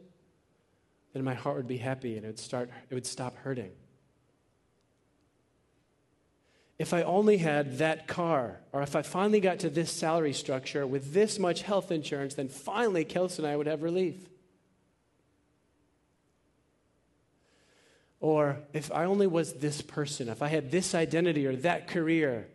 then 1.12 1.25
my 1.25 1.35
heart 1.35 1.57
would 1.57 1.69
be 1.69 1.76
happy 1.76 2.16
and 2.16 2.25
it 2.25 2.28
would, 2.28 2.38
start, 2.38 2.71
it 2.88 2.95
would 2.95 3.07
stop 3.07 3.37
hurting. 3.38 3.71
If 6.78 6.95
I 6.95 7.02
only 7.02 7.37
had 7.37 7.78
that 7.78 8.09
car, 8.09 8.59
or 8.73 8.83
if 8.83 8.97
I 8.97 9.02
finally 9.02 9.40
got 9.40 9.61
to 9.61 9.71
this 9.71 9.90
salary 9.90 10.33
structure 10.33 10.87
with 10.87 11.12
this 11.12 11.38
much 11.38 11.62
health 11.62 11.92
insurance, 11.92 12.35
then 12.35 12.49
finally 12.49 13.04
Kelsey 13.04 13.42
and 13.42 13.52
I 13.52 13.57
would 13.57 13.66
have 13.66 13.83
relief. 13.83 14.16
Or 18.19 18.59
if 18.73 18.90
I 18.92 19.04
only 19.04 19.26
was 19.26 19.54
this 19.54 19.83
person, 19.83 20.28
if 20.28 20.42
I 20.42 20.49
had 20.49 20.71
this 20.71 20.95
identity 20.95 21.47
or 21.47 21.57
that 21.57 21.88
career, 21.88 22.49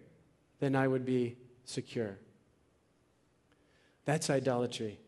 then 0.59 0.75
I 0.75 0.87
would 0.87 1.05
be 1.05 1.37
secure. 1.65 2.17
That's 4.05 4.29
idolatry. 4.29 4.99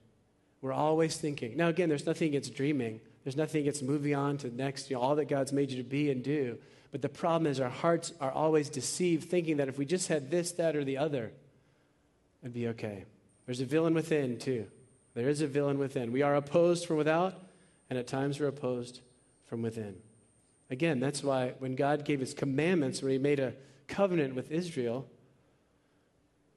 We're 0.62 0.74
always 0.74 1.18
thinking. 1.18 1.56
Now, 1.56 1.70
again, 1.70 1.88
there's 1.88 2.06
nothing 2.06 2.28
against 2.30 2.54
dreaming. 2.54 3.00
There's 3.30 3.38
nothing 3.38 3.62
against 3.62 3.84
moving 3.84 4.16
on 4.16 4.40
to 4.40 4.50
next, 4.50 4.90
you 4.90 4.96
know, 4.96 5.04
all 5.04 5.14
that 5.18 5.26
God's 5.26 5.54
made 5.54 5.70
you 5.70 5.78
to 5.78 5.88
be 5.88 6.10
and 6.10 6.24
do. 6.24 6.58
But 6.92 7.04
the 7.04 7.10
problem 7.10 7.46
is 7.46 7.60
our 7.60 7.70
hearts 7.70 8.12
are 8.20 8.32
always 8.32 8.72
deceived, 8.72 9.30
thinking 9.30 9.58
that 9.58 9.70
if 9.70 9.78
we 9.78 9.86
just 9.86 10.08
had 10.08 10.32
this, 10.32 10.54
that, 10.54 10.76
or 10.76 10.84
the 10.84 10.98
other, 10.98 11.32
it'd 12.42 12.56
be 12.56 12.70
okay. 12.70 13.06
There's 13.46 13.62
a 13.62 13.66
villain 13.66 13.94
within, 13.94 14.40
too. 14.40 14.66
There 15.14 15.30
is 15.30 15.42
a 15.42 15.48
villain 15.48 15.78
within. 15.78 16.12
We 16.12 16.24
are 16.24 16.34
opposed 16.34 16.88
from 16.88 16.98
without, 16.98 17.36
and 17.88 18.00
at 18.00 18.08
times 18.08 18.40
we're 18.40 18.48
opposed 18.48 19.02
from 19.46 19.62
within. 19.62 19.98
Again, 20.72 21.00
that's 21.00 21.24
why 21.24 21.54
when 21.60 21.76
God 21.76 22.06
gave 22.06 22.22
his 22.22 22.34
commandments, 22.34 23.04
where 23.04 23.12
he 23.12 23.20
made 23.20 23.40
a 23.40 23.54
covenant 23.88 24.34
with 24.34 24.50
Israel, 24.50 25.06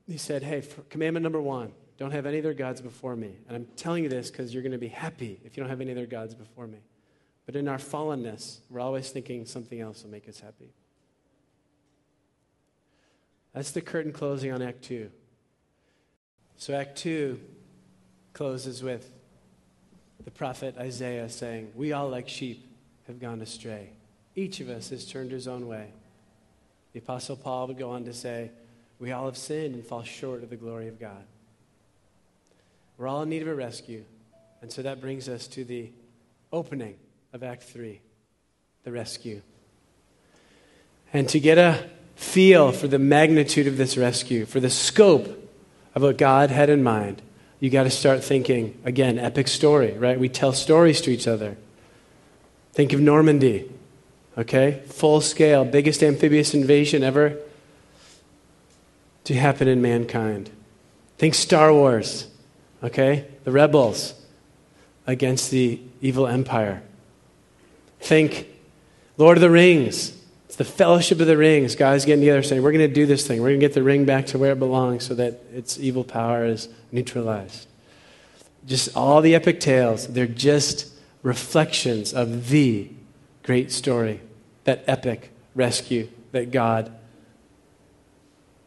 he 0.06 0.16
said, 0.16 0.42
Hey, 0.42 0.64
commandment 0.88 1.22
number 1.22 1.42
one, 1.42 1.74
don't 2.02 2.10
have 2.10 2.26
any 2.26 2.40
other 2.40 2.52
gods 2.52 2.80
before 2.80 3.14
me. 3.14 3.36
And 3.46 3.56
I'm 3.56 3.66
telling 3.76 4.02
you 4.02 4.08
this 4.08 4.28
because 4.28 4.52
you're 4.52 4.64
going 4.64 4.72
to 4.72 4.78
be 4.78 4.88
happy 4.88 5.38
if 5.44 5.56
you 5.56 5.62
don't 5.62 5.70
have 5.70 5.80
any 5.80 5.92
other 5.92 6.04
gods 6.04 6.34
before 6.34 6.66
me. 6.66 6.78
But 7.46 7.54
in 7.54 7.68
our 7.68 7.78
fallenness, 7.78 8.58
we're 8.68 8.80
always 8.80 9.10
thinking 9.10 9.46
something 9.46 9.80
else 9.80 10.02
will 10.02 10.10
make 10.10 10.28
us 10.28 10.40
happy. 10.40 10.72
That's 13.54 13.70
the 13.70 13.80
curtain 13.80 14.12
closing 14.12 14.50
on 14.50 14.62
Act 14.62 14.82
2. 14.82 15.12
So, 16.56 16.74
Act 16.74 16.98
2 16.98 17.38
closes 18.32 18.82
with 18.82 19.08
the 20.24 20.30
prophet 20.32 20.76
Isaiah 20.78 21.28
saying, 21.28 21.70
We 21.76 21.92
all, 21.92 22.08
like 22.08 22.28
sheep, 22.28 22.68
have 23.06 23.20
gone 23.20 23.40
astray. 23.42 23.90
Each 24.34 24.58
of 24.58 24.68
us 24.68 24.90
has 24.90 25.06
turned 25.06 25.30
his 25.30 25.46
own 25.46 25.68
way. 25.68 25.92
The 26.94 26.98
Apostle 26.98 27.36
Paul 27.36 27.68
would 27.68 27.78
go 27.78 27.90
on 27.90 28.04
to 28.06 28.12
say, 28.12 28.50
We 28.98 29.12
all 29.12 29.26
have 29.26 29.36
sinned 29.36 29.76
and 29.76 29.86
fall 29.86 30.02
short 30.02 30.42
of 30.42 30.50
the 30.50 30.56
glory 30.56 30.88
of 30.88 30.98
God. 30.98 31.24
We're 33.02 33.08
all 33.08 33.22
in 33.22 33.30
need 33.30 33.42
of 33.42 33.48
a 33.48 33.54
rescue. 33.56 34.04
And 34.60 34.70
so 34.70 34.82
that 34.82 35.00
brings 35.00 35.28
us 35.28 35.48
to 35.48 35.64
the 35.64 35.90
opening 36.52 36.94
of 37.32 37.42
Act 37.42 37.64
3 37.64 38.00
the 38.84 38.92
rescue. 38.92 39.42
And 41.12 41.28
to 41.30 41.40
get 41.40 41.58
a 41.58 41.90
feel 42.14 42.70
for 42.70 42.86
the 42.86 43.00
magnitude 43.00 43.66
of 43.66 43.76
this 43.76 43.96
rescue, 43.96 44.46
for 44.46 44.60
the 44.60 44.70
scope 44.70 45.26
of 45.96 46.02
what 46.02 46.16
God 46.16 46.50
had 46.50 46.70
in 46.70 46.84
mind, 46.84 47.22
you 47.58 47.70
got 47.70 47.82
to 47.84 47.90
start 47.90 48.22
thinking 48.22 48.80
again, 48.84 49.18
epic 49.18 49.48
story, 49.48 49.98
right? 49.98 50.20
We 50.20 50.28
tell 50.28 50.52
stories 50.52 51.00
to 51.00 51.10
each 51.10 51.26
other. 51.26 51.56
Think 52.72 52.92
of 52.92 53.00
Normandy, 53.00 53.68
okay? 54.38 54.80
Full 54.86 55.20
scale, 55.22 55.64
biggest 55.64 56.04
amphibious 56.04 56.54
invasion 56.54 57.02
ever 57.02 57.36
to 59.24 59.34
happen 59.34 59.66
in 59.66 59.82
mankind. 59.82 60.50
Think 61.18 61.34
Star 61.34 61.72
Wars, 61.72 62.28
okay? 62.82 63.26
The 63.44 63.52
rebels 63.52 64.14
against 65.06 65.50
the 65.50 65.80
evil 66.00 66.26
empire. 66.26 66.82
Think 68.00 68.48
Lord 69.16 69.36
of 69.36 69.40
the 69.40 69.50
Rings. 69.50 70.18
It's 70.46 70.58
the 70.58 70.64
fellowship 70.64 71.18
of 71.18 71.26
the 71.26 71.38
rings. 71.38 71.76
Guys 71.76 72.04
getting 72.04 72.20
together 72.20 72.42
saying, 72.42 72.62
We're 72.62 72.72
going 72.72 72.86
to 72.86 72.94
do 72.94 73.06
this 73.06 73.26
thing. 73.26 73.40
We're 73.40 73.48
going 73.48 73.60
to 73.60 73.66
get 73.66 73.72
the 73.72 73.82
ring 73.82 74.04
back 74.04 74.26
to 74.26 74.38
where 74.38 74.52
it 74.52 74.58
belongs 74.58 75.02
so 75.02 75.14
that 75.14 75.40
its 75.50 75.78
evil 75.78 76.04
power 76.04 76.44
is 76.44 76.68
neutralized. 76.90 77.66
Just 78.66 78.94
all 78.94 79.22
the 79.22 79.34
epic 79.34 79.60
tales, 79.60 80.06
they're 80.08 80.26
just 80.26 80.92
reflections 81.22 82.12
of 82.12 82.50
the 82.50 82.90
great 83.42 83.72
story, 83.72 84.20
that 84.64 84.84
epic 84.86 85.30
rescue 85.54 86.08
that 86.32 86.50
God 86.50 86.92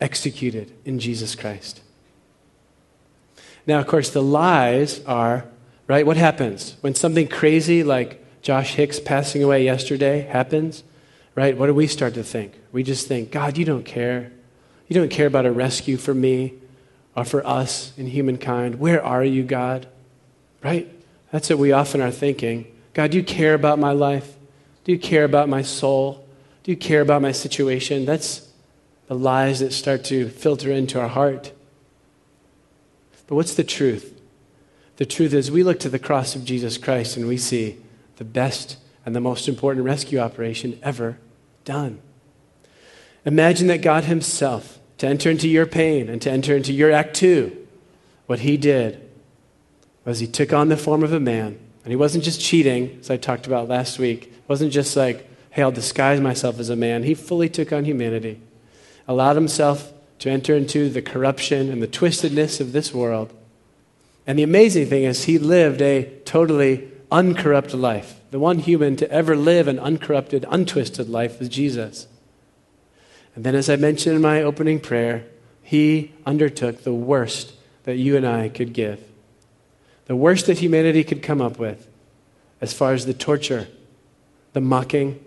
executed 0.02 0.74
in 0.86 0.98
Jesus 0.98 1.36
Christ. 1.36 1.82
Now, 3.68 3.80
of 3.80 3.88
course, 3.88 4.10
the 4.10 4.22
lies 4.22 5.04
are, 5.06 5.46
right? 5.88 6.06
What 6.06 6.18
happens 6.18 6.76
when 6.82 6.96
something 6.96 7.28
crazy 7.28 7.84
like 7.84 8.24
Josh 8.42 8.76
Hicks 8.76 9.00
passing 9.00 9.44
away 9.44 9.64
yesterday 9.64 10.22
happens, 10.22 10.84
right? 11.34 11.58
What 11.58 11.68
do 11.68 11.74
we 11.74 11.88
start 11.88 12.14
to 12.14 12.24
think? 12.24 12.54
We 12.72 12.84
just 12.84 13.08
think, 13.08 13.32
God, 13.32 13.58
you 13.58 13.66
don't 13.66 13.86
care. 13.86 14.32
You 14.88 14.94
don't 14.94 15.10
care 15.10 15.28
about 15.28 15.46
a 15.46 15.52
rescue 15.52 15.98
for 15.98 16.14
me 16.14 16.54
or 17.16 17.26
for 17.26 17.46
us 17.46 17.92
in 17.98 18.08
humankind. 18.08 18.76
Where 18.80 19.04
are 19.04 19.24
you, 19.24 19.44
God? 19.44 19.88
Right? 20.64 20.92
That's 21.32 21.50
what 21.50 21.60
we 21.60 21.72
often 21.72 22.02
are 22.02 22.12
thinking. 22.12 22.72
God, 22.94 23.12
do 23.12 23.18
you 23.18 23.24
care 23.24 23.56
about 23.56 23.80
my 23.80 23.92
life? 23.92 24.36
Do 24.84 24.92
you 24.92 25.00
care 25.00 25.24
about 25.24 25.50
my 25.50 25.64
soul? 25.64 26.28
Do 26.64 26.72
you 26.72 26.78
care 26.78 27.02
about 27.02 27.22
my 27.22 27.32
situation? 27.32 28.06
That's 28.06 28.48
the 29.08 29.16
lies 29.16 29.60
that 29.60 29.74
start 29.74 30.04
to 30.06 30.30
filter 30.30 30.72
into 30.72 31.00
our 31.00 31.08
heart. 31.08 31.52
But 33.28 33.36
what's 33.36 33.56
the 33.56 33.64
truth? 33.64 34.20
The 34.98 35.06
truth 35.06 35.34
is, 35.34 35.52
we 35.52 35.64
look 35.64 35.80
to 35.82 35.90
the 35.90 36.00
cross 36.00 36.36
of 36.36 36.46
Jesus 36.46 36.78
Christ 36.78 37.18
and 37.18 37.28
we 37.28 37.38
see 37.38 37.78
the 38.18 38.24
best 38.24 38.78
and 39.06 39.16
the 39.16 39.22
most 39.22 39.48
important 39.48 39.86
rescue 39.86 40.20
operation 40.20 40.80
ever 40.82 41.18
done. 41.64 42.02
Imagine 43.26 43.68
that 43.68 43.82
God 43.82 44.06
Himself, 44.06 44.80
to 45.00 45.08
enter 45.08 45.30
into 45.30 45.50
your 45.50 45.66
pain 45.66 46.08
and 46.08 46.22
to 46.22 46.32
enter 46.32 46.56
into 46.56 46.72
your 46.72 46.92
act 46.92 47.16
two, 47.16 47.68
what 48.28 48.40
He 48.40 48.56
did 48.56 49.02
was 50.06 50.20
He 50.20 50.28
took 50.28 50.54
on 50.54 50.70
the 50.70 50.78
form 50.78 51.04
of 51.04 51.12
a 51.12 51.20
man. 51.20 51.60
And 51.84 51.92
He 51.92 51.96
wasn't 51.96 52.24
just 52.24 52.40
cheating, 52.40 52.98
as 53.00 53.10
I 53.10 53.18
talked 53.18 53.48
about 53.48 53.68
last 53.68 54.00
week. 54.00 54.28
It 54.28 54.44
wasn't 54.48 54.72
just 54.72 54.96
like, 54.96 55.28
hey, 55.50 55.64
I'll 55.64 55.72
disguise 55.72 56.22
myself 56.22 56.60
as 56.60 56.70
a 56.70 56.76
man. 56.76 57.04
He 57.04 57.14
fully 57.14 57.50
took 57.50 57.74
on 57.74 57.86
humanity, 57.86 58.42
allowed 59.08 59.36
Himself 59.36 59.92
to 60.20 60.30
enter 60.30 60.56
into 60.56 60.90
the 60.90 61.02
corruption 61.02 61.70
and 61.70 61.82
the 61.82 61.88
twistedness 61.88 62.60
of 62.62 62.72
this 62.72 62.94
world. 62.94 63.34
And 64.28 64.40
the 64.40 64.44
amazing 64.44 64.88
thing 64.88 65.04
is, 65.04 65.26
he 65.26 65.38
lived 65.38 65.82
a 65.82 66.10
totally 66.26 66.90
uncorrupt 67.12 67.74
life. 67.74 68.20
The 68.32 68.40
one 68.40 68.60
human 68.60 68.96
to 68.98 69.12
ever 69.12 69.36
live 69.36 69.68
an 69.68 69.80
uncorrupted, 69.80 70.46
untwisted 70.50 71.10
life 71.10 71.40
was 71.40 71.50
Jesus. 71.50 72.08
And 73.36 73.44
then, 73.44 73.56
as 73.56 73.70
I 73.70 73.76
mentioned 73.76 74.16
in 74.16 74.22
my 74.22 74.42
opening 74.42 74.80
prayer, 74.80 75.26
he 75.62 76.14
undertook 76.26 76.84
the 76.84 76.94
worst 76.94 77.54
that 77.84 77.98
you 77.98 78.18
and 78.18 78.26
I 78.26 78.50
could 78.50 78.74
give. 78.74 79.02
The 80.06 80.16
worst 80.16 80.48
that 80.48 80.60
humanity 80.60 81.04
could 81.04 81.22
come 81.22 81.42
up 81.42 81.60
with 81.60 81.88
as 82.62 82.74
far 82.74 82.94
as 82.94 83.06
the 83.06 83.14
torture, 83.14 83.68
the 84.54 84.62
mocking, 84.62 85.20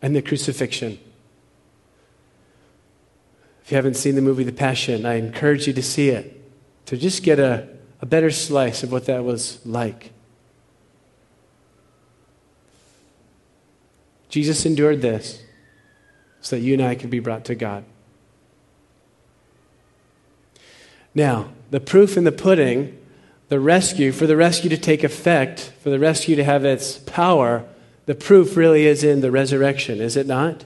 and 0.00 0.16
the 0.16 0.22
crucifixion. 0.22 0.98
If 3.64 3.70
you 3.70 3.76
haven't 3.76 3.94
seen 3.94 4.14
the 4.14 4.22
movie 4.22 4.44
The 4.44 4.52
Passion, 4.52 5.06
I 5.06 5.14
encourage 5.14 5.66
you 5.66 5.72
to 5.72 5.82
see 5.82 6.08
it, 6.08 6.40
to 6.86 6.96
just 6.96 7.22
get 7.22 7.38
a, 7.38 7.68
a 8.00 8.06
better 8.06 8.30
slice 8.30 8.82
of 8.82 8.90
what 8.90 9.06
that 9.06 9.24
was 9.24 9.64
like. 9.64 10.12
Jesus 14.28 14.64
endured 14.64 15.02
this 15.02 15.42
so 16.40 16.56
that 16.56 16.62
you 16.62 16.72
and 16.72 16.82
I 16.82 16.94
could 16.94 17.10
be 17.10 17.20
brought 17.20 17.44
to 17.44 17.54
God. 17.54 17.84
Now, 21.14 21.50
the 21.70 21.80
proof 21.80 22.16
in 22.16 22.24
the 22.24 22.32
pudding, 22.32 22.98
the 23.48 23.60
rescue, 23.60 24.12
for 24.12 24.26
the 24.26 24.36
rescue 24.36 24.70
to 24.70 24.78
take 24.78 25.04
effect, 25.04 25.72
for 25.80 25.90
the 25.90 25.98
rescue 25.98 26.34
to 26.36 26.44
have 26.44 26.64
its 26.64 26.98
power, 26.98 27.64
the 28.06 28.14
proof 28.14 28.56
really 28.56 28.86
is 28.86 29.04
in 29.04 29.20
the 29.20 29.30
resurrection, 29.30 30.00
is 30.00 30.16
it 30.16 30.26
not? 30.26 30.64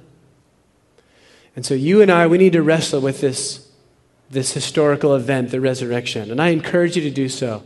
And 1.56 1.64
so 1.64 1.74
you 1.74 2.02
and 2.02 2.12
I, 2.12 2.26
we 2.26 2.38
need 2.38 2.52
to 2.52 2.62
wrestle 2.62 3.00
with 3.00 3.22
this, 3.22 3.66
this 4.30 4.52
historical 4.52 5.14
event, 5.14 5.50
the 5.50 5.60
resurrection. 5.60 6.30
And 6.30 6.40
I 6.40 6.48
encourage 6.48 6.96
you 6.96 7.02
to 7.02 7.10
do 7.10 7.30
so. 7.30 7.64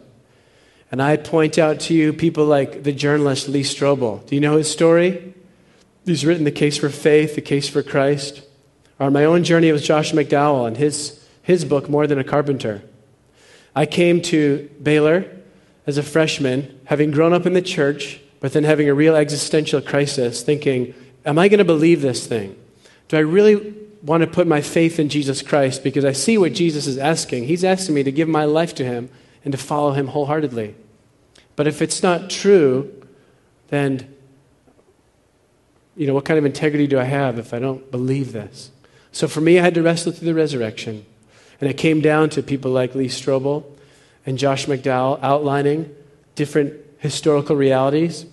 And 0.93 1.03
I 1.03 1.17
point 1.17 1.59
out 1.59 1.81
to 1.81 1.95
you 1.95 2.13
people 2.13 2.47
like 2.47 2.85
the 2.85 2.93
journalist 2.93 3.49
Lee 3.49 3.63
Strobel. 3.63 4.25
Do 4.27 4.35
you 4.37 4.41
know 4.41 4.57
his 4.57 4.71
story? 4.71 5.35
He's 6.05 6.25
written 6.25 6.45
The 6.45 6.53
Case 6.53 6.79
for 6.79 6.89
Faith, 6.89 7.35
The 7.35 7.41
Case 7.41 7.69
for 7.69 7.83
Christ. 7.83 8.43
Or 8.99 9.11
my 9.11 9.25
own 9.25 9.45
journey 9.45 9.73
with 9.73 9.83
Josh 9.83 10.13
McDowell 10.13 10.67
and 10.67 10.77
his, 10.77 11.27
his 11.43 11.65
book, 11.65 11.89
More 11.89 12.07
Than 12.07 12.19
a 12.19 12.25
Carpenter. 12.25 12.83
I 13.75 13.87
came 13.87 14.23
to 14.23 14.69
Baylor 14.83 15.31
as 15.87 15.99
a 15.99 16.03
freshman, 16.03 16.81
having 16.85 17.11
grown 17.11 17.33
up 17.33 17.47
in 17.47 17.55
the 17.55 17.63
church, 17.63 18.21
but 18.41 18.53
then 18.53 18.65
having 18.65 18.89
a 18.89 18.95
real 18.95 19.17
existential 19.17 19.81
crisis, 19.81 20.43
thinking, 20.43 20.95
Am 21.25 21.39
I 21.39 21.49
going 21.49 21.59
to 21.59 21.65
believe 21.65 22.01
this 22.01 22.27
thing? 22.27 22.60
Do 23.11 23.17
I 23.17 23.21
really 23.21 23.75
want 24.05 24.21
to 24.21 24.29
put 24.29 24.47
my 24.47 24.61
faith 24.61 25.01
in 25.01 25.09
Jesus 25.09 25.43
Christ? 25.43 25.83
Because 25.83 26.05
I 26.05 26.13
see 26.13 26.39
what 26.39 26.53
Jesus 26.53 26.87
is 26.87 26.97
asking. 26.97 27.45
He's 27.45 27.65
asking 27.65 27.97
me 27.97 28.05
to 28.05 28.13
give 28.13 28.29
my 28.29 28.45
life 28.45 28.73
to 28.77 28.85
Him 28.85 29.11
and 29.45 29.51
to 29.51 29.59
follow 29.59 29.91
Him 29.91 30.07
wholeheartedly. 30.07 30.77
But 31.57 31.67
if 31.67 31.83
it's 31.83 32.05
not 32.05 32.31
true, 32.31 33.05
then 33.67 34.15
you 35.97 36.07
know, 36.07 36.15
what 36.15 36.25
kind 36.25 36.39
of 36.39 36.45
integrity 36.45 36.87
do 36.87 37.01
I 37.01 37.05
have 37.05 37.37
if 37.37 37.53
I 37.53 37.59
don't 37.59 37.91
believe 37.91 38.31
this? 38.31 38.71
So 39.11 39.27
for 39.27 39.41
me, 39.41 39.59
I 39.59 39.63
had 39.63 39.75
to 39.75 39.83
wrestle 39.83 40.13
through 40.13 40.27
the 40.27 40.35
resurrection. 40.35 41.05
And 41.61 41.69
it 41.69 41.77
came 41.77 42.01
down 42.01 42.31
to 42.31 42.45
people 42.45 42.71
like 42.71 42.95
Lee 42.95 43.09
Strobel 43.09 43.65
and 44.25 44.39
Josh 44.39 44.67
McDowell 44.67 45.19
outlining 45.21 45.93
different 46.37 46.75
historical 46.99 47.57
realities. 47.57 48.25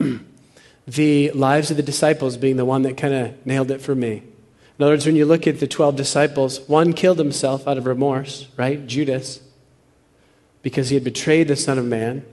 the 0.86 1.30
lives 1.32 1.70
of 1.70 1.76
the 1.76 1.82
disciples 1.82 2.36
being 2.36 2.56
the 2.56 2.64
one 2.64 2.82
that 2.82 2.96
kind 2.96 3.14
of 3.14 3.46
nailed 3.46 3.70
it 3.70 3.80
for 3.80 3.94
me. 3.94 4.22
In 4.78 4.84
other 4.84 4.92
words, 4.92 5.06
when 5.06 5.16
you 5.16 5.24
look 5.24 5.46
at 5.46 5.58
the 5.58 5.66
12 5.66 5.96
disciples, 5.96 6.60
one 6.68 6.92
killed 6.92 7.18
himself 7.18 7.66
out 7.66 7.78
of 7.78 7.86
remorse, 7.86 8.48
right? 8.56 8.86
Judas, 8.86 9.40
because 10.62 10.90
he 10.90 10.94
had 10.94 11.04
betrayed 11.04 11.48
the 11.48 11.56
Son 11.56 11.78
of 11.78 11.86
Man, 11.86 12.24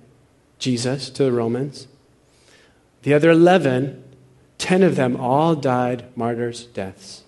Jesus, 0.59 1.09
to 1.11 1.23
the 1.23 1.31
Romans. 1.31 1.87
The 3.03 3.13
other 3.13 3.31
11, 3.31 4.03
10 4.57 4.83
of 4.83 4.95
them 4.95 5.15
all 5.15 5.55
died 5.55 6.05
martyrs' 6.15 6.65
deaths. 6.65 7.23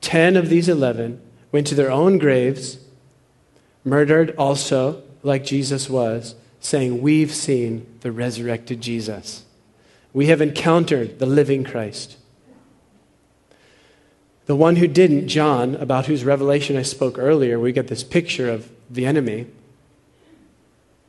10 0.00 0.36
of 0.36 0.48
these 0.48 0.68
11 0.68 1.20
went 1.52 1.66
to 1.68 1.74
their 1.74 1.90
own 1.90 2.18
graves, 2.18 2.78
murdered 3.84 4.34
also, 4.36 5.02
like 5.22 5.44
Jesus 5.44 5.88
was, 5.88 6.34
saying, 6.60 7.00
We've 7.00 7.32
seen 7.32 7.86
the 8.00 8.12
resurrected 8.12 8.80
Jesus. 8.80 9.44
We 10.14 10.26
have 10.26 10.40
encountered 10.40 11.18
the 11.18 11.26
living 11.26 11.64
Christ. 11.64 12.16
The 14.46 14.56
one 14.56 14.76
who 14.76 14.86
didn't, 14.86 15.28
John, 15.28 15.74
about 15.74 16.06
whose 16.06 16.24
revelation 16.24 16.76
I 16.76 16.82
spoke 16.82 17.18
earlier, 17.18 17.58
we 17.58 17.72
get 17.72 17.88
this 17.88 18.04
picture 18.04 18.48
of 18.48 18.70
the 18.88 19.04
enemy. 19.04 19.48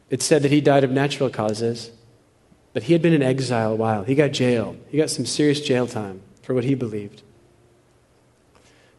It 0.10 0.22
said 0.22 0.42
that 0.42 0.52
he 0.52 0.60
died 0.60 0.84
of 0.84 0.92
natural 0.92 1.30
causes. 1.30 1.92
But 2.74 2.84
he 2.84 2.94
had 2.94 3.02
been 3.02 3.14
in 3.14 3.22
exile 3.22 3.74
a 3.74 3.76
while. 3.76 4.04
He 4.04 4.16
got 4.16 4.32
jailed. 4.32 4.78
He 4.90 4.98
got 4.98 5.10
some 5.10 5.26
serious 5.26 5.62
jail 5.62 5.88
time 5.88 6.22
for 6.42 6.54
what 6.54 6.64
he 6.64 6.76
believed. 6.76 7.22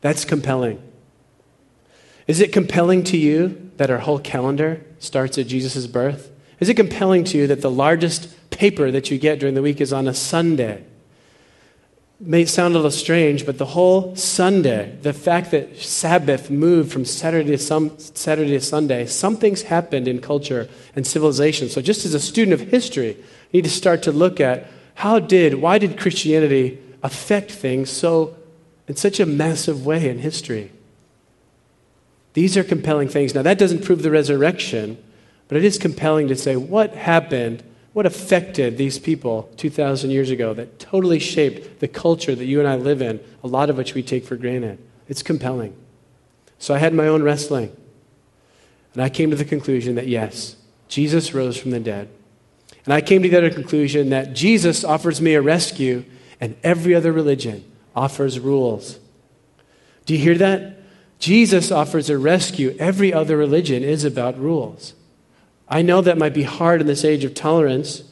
That's 0.00 0.24
compelling. 0.24 0.82
Is 2.26 2.40
it 2.40 2.52
compelling 2.52 3.04
to 3.04 3.16
you 3.16 3.70
that 3.76 3.90
our 3.90 3.98
whole 3.98 4.18
calendar 4.18 4.84
starts 4.98 5.36
at 5.36 5.46
Jesus' 5.46 5.86
birth? 5.86 6.30
Is 6.60 6.68
it 6.68 6.74
compelling 6.74 7.24
to 7.24 7.38
you 7.38 7.46
that 7.48 7.60
the 7.60 7.70
largest 7.70 8.34
paper 8.56 8.90
that 8.90 9.10
you 9.10 9.18
get 9.18 9.38
during 9.38 9.54
the 9.54 9.62
week 9.62 9.80
is 9.80 9.92
on 9.92 10.08
a 10.08 10.14
Sunday? 10.14 10.84
may 12.18 12.46
sound 12.46 12.74
a 12.74 12.78
little 12.78 12.90
strange, 12.90 13.44
but 13.44 13.58
the 13.58 13.66
whole 13.66 14.16
Sunday, 14.16 14.96
the 15.02 15.12
fact 15.12 15.50
that 15.50 15.76
Sabbath 15.78 16.50
moved 16.50 16.90
from 16.90 17.04
Saturday 17.04 17.50
to, 17.50 17.58
some, 17.58 17.98
Saturday 17.98 18.52
to 18.52 18.60
Sunday, 18.60 19.06
something's 19.06 19.62
happened 19.62 20.08
in 20.08 20.20
culture 20.20 20.68
and 20.94 21.06
civilization. 21.06 21.68
So, 21.68 21.82
just 21.82 22.06
as 22.06 22.14
a 22.14 22.20
student 22.20 22.58
of 22.58 22.68
history, 22.68 23.08
you 23.08 23.58
need 23.58 23.64
to 23.64 23.70
start 23.70 24.02
to 24.04 24.12
look 24.12 24.40
at 24.40 24.66
how 24.94 25.18
did, 25.18 25.56
why 25.56 25.78
did 25.78 25.98
Christianity 25.98 26.78
affect 27.02 27.50
things 27.50 27.90
so, 27.90 28.34
in 28.88 28.96
such 28.96 29.20
a 29.20 29.26
massive 29.26 29.84
way 29.84 30.08
in 30.08 30.20
history? 30.20 30.72
These 32.32 32.56
are 32.56 32.64
compelling 32.64 33.08
things. 33.08 33.34
Now, 33.34 33.42
that 33.42 33.58
doesn't 33.58 33.84
prove 33.84 34.02
the 34.02 34.10
resurrection, 34.10 35.02
but 35.48 35.58
it 35.58 35.64
is 35.64 35.76
compelling 35.76 36.28
to 36.28 36.36
say 36.36 36.56
what 36.56 36.94
happened 36.94 37.62
what 37.96 38.04
affected 38.04 38.76
these 38.76 38.98
people 38.98 39.50
2,000 39.56 40.10
years 40.10 40.28
ago 40.28 40.52
that 40.52 40.78
totally 40.78 41.18
shaped 41.18 41.80
the 41.80 41.88
culture 41.88 42.34
that 42.34 42.44
you 42.44 42.58
and 42.58 42.68
I 42.68 42.76
live 42.76 43.00
in, 43.00 43.18
a 43.42 43.46
lot 43.46 43.70
of 43.70 43.78
which 43.78 43.94
we 43.94 44.02
take 44.02 44.26
for 44.26 44.36
granted. 44.36 44.78
It's 45.08 45.22
compelling. 45.22 45.74
So 46.58 46.74
I 46.74 46.78
had 46.78 46.92
my 46.92 47.08
own 47.08 47.22
wrestling. 47.22 47.74
And 48.92 49.02
I 49.02 49.08
came 49.08 49.30
to 49.30 49.36
the 49.36 49.46
conclusion 49.46 49.94
that 49.94 50.08
yes, 50.08 50.56
Jesus 50.88 51.32
rose 51.32 51.56
from 51.56 51.70
the 51.70 51.80
dead. 51.80 52.10
And 52.84 52.92
I 52.92 53.00
came 53.00 53.22
to 53.22 53.30
the 53.30 53.38
other 53.38 53.50
conclusion 53.50 54.10
that 54.10 54.34
Jesus 54.34 54.84
offers 54.84 55.22
me 55.22 55.32
a 55.32 55.40
rescue, 55.40 56.04
and 56.38 56.54
every 56.62 56.94
other 56.94 57.12
religion 57.12 57.64
offers 57.94 58.38
rules. 58.38 58.98
Do 60.04 60.12
you 60.12 60.20
hear 60.20 60.36
that? 60.36 60.82
Jesus 61.18 61.72
offers 61.72 62.10
a 62.10 62.18
rescue. 62.18 62.76
Every 62.78 63.14
other 63.14 63.38
religion 63.38 63.82
is 63.82 64.04
about 64.04 64.38
rules. 64.38 64.92
I 65.68 65.82
know 65.82 66.00
that 66.00 66.18
might 66.18 66.34
be 66.34 66.44
hard 66.44 66.80
in 66.80 66.86
this 66.86 67.04
age 67.04 67.24
of 67.24 67.34
tolerance, 67.34 68.04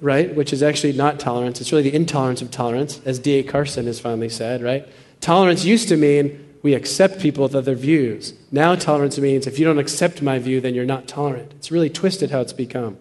right? 0.00 0.34
Which 0.34 0.52
is 0.52 0.62
actually 0.62 0.92
not 0.92 1.18
tolerance. 1.18 1.60
It's 1.60 1.72
really 1.72 1.90
the 1.90 1.96
intolerance 1.96 2.42
of 2.42 2.50
tolerance, 2.50 3.00
as 3.04 3.18
D.A. 3.18 3.42
Carson 3.42 3.86
has 3.86 3.98
finally 3.98 4.28
said, 4.28 4.62
right? 4.62 4.86
Tolerance 5.20 5.64
used 5.64 5.88
to 5.88 5.96
mean 5.96 6.44
we 6.62 6.74
accept 6.74 7.20
people 7.20 7.42
with 7.42 7.54
other 7.54 7.74
views. 7.74 8.34
Now, 8.50 8.74
tolerance 8.74 9.18
means 9.18 9.46
if 9.46 9.58
you 9.58 9.64
don't 9.64 9.78
accept 9.78 10.22
my 10.22 10.38
view, 10.38 10.60
then 10.60 10.74
you're 10.74 10.84
not 10.84 11.08
tolerant. 11.08 11.52
It's 11.56 11.70
really 11.70 11.90
twisted 11.90 12.30
how 12.30 12.40
it's 12.40 12.52
become. 12.52 12.98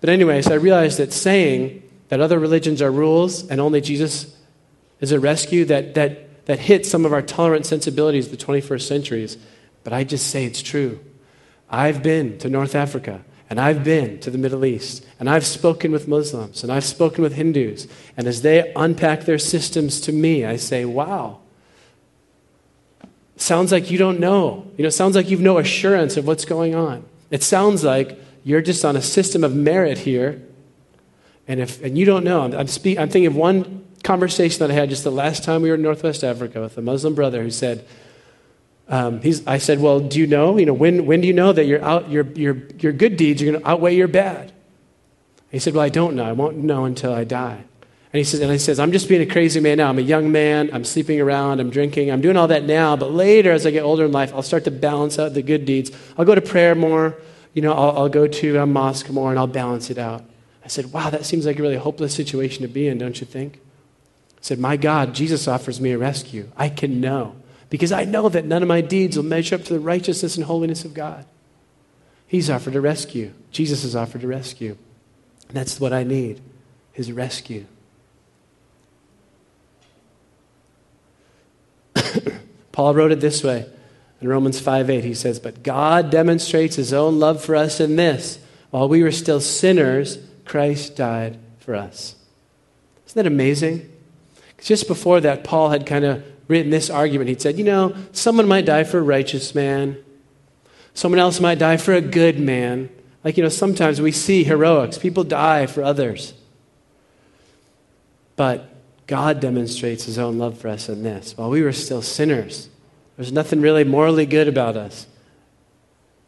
But, 0.00 0.10
anyways, 0.10 0.48
I 0.48 0.54
realized 0.54 0.98
that 0.98 1.12
saying 1.12 1.82
that 2.08 2.20
other 2.20 2.38
religions 2.38 2.82
are 2.82 2.92
rules 2.92 3.48
and 3.48 3.60
only 3.60 3.80
Jesus 3.80 4.36
is 5.00 5.12
a 5.12 5.20
rescue, 5.20 5.64
that, 5.66 5.94
that, 5.94 6.46
that 6.46 6.60
hits 6.60 6.88
some 6.88 7.04
of 7.04 7.12
our 7.12 7.22
tolerant 7.22 7.66
sensibilities 7.66 8.26
of 8.26 8.38
the 8.38 8.44
21st 8.44 8.82
centuries. 8.82 9.36
But 9.84 9.92
I 9.92 10.04
just 10.04 10.28
say 10.28 10.44
it's 10.44 10.62
true. 10.62 11.00
I've 11.70 12.02
been 12.02 12.38
to 12.38 12.48
North 12.48 12.74
Africa 12.74 13.24
and 13.48 13.60
I've 13.60 13.84
been 13.84 14.18
to 14.20 14.30
the 14.30 14.38
Middle 14.38 14.64
East 14.64 15.06
and 15.18 15.30
I've 15.30 15.46
spoken 15.46 15.92
with 15.92 16.08
Muslims 16.08 16.62
and 16.62 16.72
I've 16.72 16.84
spoken 16.84 17.22
with 17.22 17.34
Hindus. 17.34 17.86
And 18.16 18.26
as 18.26 18.42
they 18.42 18.72
unpack 18.74 19.22
their 19.22 19.38
systems 19.38 20.00
to 20.02 20.12
me, 20.12 20.44
I 20.44 20.56
say, 20.56 20.84
wow. 20.84 21.40
Sounds 23.36 23.70
like 23.70 23.90
you 23.90 23.98
don't 23.98 24.18
know. 24.18 24.66
You 24.76 24.84
know, 24.84 24.88
sounds 24.88 25.14
like 25.14 25.28
you've 25.28 25.40
no 25.40 25.58
assurance 25.58 26.16
of 26.16 26.26
what's 26.26 26.44
going 26.44 26.74
on. 26.74 27.04
It 27.30 27.42
sounds 27.42 27.84
like 27.84 28.18
you're 28.44 28.62
just 28.62 28.84
on 28.84 28.96
a 28.96 29.02
system 29.02 29.44
of 29.44 29.54
merit 29.54 29.98
here. 29.98 30.42
And, 31.48 31.60
if, 31.60 31.82
and 31.82 31.98
you 31.98 32.04
don't 32.04 32.24
know. 32.24 32.42
I'm, 32.42 32.54
I'm, 32.54 32.66
speak, 32.66 32.98
I'm 32.98 33.08
thinking 33.08 33.26
of 33.26 33.36
one 33.36 33.84
conversation 34.02 34.60
that 34.60 34.70
I 34.70 34.74
had 34.74 34.88
just 34.88 35.04
the 35.04 35.10
last 35.10 35.44
time 35.44 35.62
we 35.62 35.68
were 35.68 35.74
in 35.74 35.82
Northwest 35.82 36.24
Africa 36.24 36.60
with 36.60 36.78
a 36.78 36.82
Muslim 36.82 37.14
brother 37.14 37.42
who 37.42 37.50
said, 37.50 37.86
um, 38.88 39.20
I 39.46 39.58
said, 39.58 39.80
Well, 39.80 40.00
do 40.00 40.18
you 40.18 40.26
know? 40.26 40.58
You 40.58 40.66
know 40.66 40.74
when, 40.74 41.06
when 41.06 41.20
do 41.20 41.26
you 41.26 41.32
know 41.32 41.52
that 41.52 41.66
your, 41.66 41.82
out, 41.82 42.10
your, 42.10 42.24
your, 42.32 42.56
your 42.78 42.92
good 42.92 43.16
deeds 43.16 43.42
are 43.42 43.46
going 43.46 43.60
to 43.60 43.68
outweigh 43.68 43.96
your 43.96 44.08
bad? 44.08 44.52
he 45.50 45.58
said, 45.58 45.74
Well, 45.74 45.82
I 45.82 45.88
don't 45.88 46.14
know. 46.14 46.24
I 46.24 46.32
won't 46.32 46.58
know 46.58 46.84
until 46.84 47.12
I 47.12 47.24
die. 47.24 47.64
And 48.12 48.18
he 48.18 48.24
says, 48.24 48.40
and 48.40 48.50
he 48.50 48.58
says, 48.58 48.78
I'm 48.78 48.92
just 48.92 49.08
being 49.08 49.20
a 49.20 49.26
crazy 49.26 49.60
man 49.60 49.78
now. 49.78 49.90
I'm 49.90 49.98
a 49.98 50.02
young 50.02 50.32
man. 50.32 50.70
I'm 50.72 50.84
sleeping 50.84 51.20
around. 51.20 51.60
I'm 51.60 51.70
drinking. 51.70 52.10
I'm 52.10 52.20
doing 52.20 52.36
all 52.36 52.46
that 52.48 52.64
now. 52.64 52.96
But 52.96 53.12
later, 53.12 53.52
as 53.52 53.66
I 53.66 53.70
get 53.70 53.82
older 53.82 54.06
in 54.06 54.12
life, 54.12 54.32
I'll 54.32 54.42
start 54.42 54.64
to 54.64 54.70
balance 54.70 55.18
out 55.18 55.34
the 55.34 55.42
good 55.42 55.64
deeds. 55.66 55.90
I'll 56.16 56.24
go 56.24 56.34
to 56.34 56.40
prayer 56.40 56.74
more. 56.74 57.18
you 57.52 57.62
know, 57.62 57.74
I'll, 57.74 57.98
I'll 57.98 58.08
go 58.08 58.26
to 58.26 58.58
a 58.58 58.66
mosque 58.66 59.10
more 59.10 59.30
and 59.30 59.38
I'll 59.38 59.46
balance 59.46 59.90
it 59.90 59.98
out. 59.98 60.24
I 60.64 60.68
said, 60.68 60.92
wow, 60.92 61.10
that 61.10 61.26
seems 61.26 61.46
like 61.46 61.58
a 61.58 61.62
really 61.62 61.76
hopeless 61.76 62.14
situation 62.14 62.62
to 62.62 62.68
be 62.68 62.88
in, 62.88 62.98
don't 62.98 63.20
you 63.20 63.26
think? 63.26 63.56
I 63.56 64.40
said, 64.40 64.58
my 64.58 64.76
God, 64.76 65.14
Jesus 65.14 65.46
offers 65.46 65.80
me 65.80 65.92
a 65.92 65.98
rescue. 65.98 66.50
I 66.56 66.68
can 66.68 67.00
know 67.00 67.34
because 67.68 67.92
I 67.92 68.04
know 68.04 68.28
that 68.28 68.44
none 68.44 68.62
of 68.62 68.68
my 68.68 68.80
deeds 68.80 69.16
will 69.16 69.24
measure 69.24 69.54
up 69.56 69.64
to 69.64 69.72
the 69.72 69.80
righteousness 69.80 70.36
and 70.36 70.44
holiness 70.46 70.84
of 70.84 70.94
God. 70.94 71.24
He's 72.26 72.50
offered 72.50 72.74
a 72.76 72.80
rescue. 72.80 73.32
Jesus 73.50 73.82
has 73.82 73.94
offered 73.96 74.24
a 74.24 74.28
rescue. 74.28 74.76
And 75.48 75.56
that's 75.56 75.80
what 75.80 75.92
I 75.92 76.02
need, 76.02 76.40
his 76.92 77.12
rescue. 77.12 77.66
Paul 82.72 82.94
wrote 82.94 83.12
it 83.12 83.20
this 83.20 83.44
way 83.44 83.66
in 84.20 84.28
Romans 84.28 84.60
5 84.60 84.90
8. 84.90 85.04
He 85.04 85.14
says, 85.14 85.38
But 85.38 85.62
God 85.62 86.10
demonstrates 86.10 86.76
his 86.76 86.92
own 86.92 87.18
love 87.18 87.44
for 87.44 87.54
us 87.54 87.80
in 87.80 87.96
this 87.96 88.38
while 88.70 88.88
we 88.88 89.02
were 89.02 89.12
still 89.12 89.40
sinners, 89.40 90.18
Christ 90.44 90.96
died 90.96 91.38
for 91.60 91.74
us. 91.74 92.14
Isn't 93.06 93.16
that 93.22 93.26
amazing? 93.26 93.90
Just 94.60 94.88
before 94.88 95.20
that, 95.20 95.44
Paul 95.44 95.70
had 95.70 95.86
kind 95.86 96.04
of 96.04 96.24
written 96.48 96.70
this 96.70 96.90
argument. 96.90 97.28
He'd 97.28 97.40
said, 97.40 97.58
You 97.58 97.64
know, 97.64 97.96
someone 98.12 98.48
might 98.48 98.64
die 98.64 98.84
for 98.84 98.98
a 98.98 99.02
righteous 99.02 99.54
man, 99.54 99.96
someone 100.94 101.18
else 101.18 101.40
might 101.40 101.58
die 101.58 101.76
for 101.76 101.92
a 101.92 102.00
good 102.00 102.38
man. 102.38 102.90
Like, 103.24 103.36
you 103.36 103.42
know, 103.42 103.48
sometimes 103.48 104.00
we 104.00 104.12
see 104.12 104.44
heroics, 104.44 104.98
people 104.98 105.24
die 105.24 105.66
for 105.66 105.82
others. 105.82 106.32
But 108.36 108.68
God 109.06 109.40
demonstrates 109.40 110.04
his 110.04 110.18
own 110.18 110.38
love 110.38 110.58
for 110.58 110.68
us 110.68 110.88
in 110.88 111.02
this. 111.02 111.36
While 111.36 111.50
we 111.50 111.62
were 111.62 111.72
still 111.72 112.02
sinners, 112.02 112.68
there's 113.16 113.32
nothing 113.32 113.60
really 113.60 113.82
morally 113.82 114.26
good 114.26 114.46
about 114.46 114.76
us. 114.76 115.06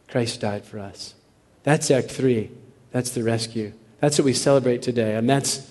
Christ 0.09 0.41
died 0.41 0.65
for 0.65 0.79
us. 0.79 1.15
That's 1.63 1.91
Act 1.91 2.11
3. 2.11 2.51
That's 2.93 3.11
the 3.11 3.23
rescue. 3.23 3.75
That's 4.01 4.19
what 4.19 4.25
we 4.25 4.33
celebrate 4.33 4.83
today. 4.83 5.15
And 5.15 5.29
that's 5.29 5.71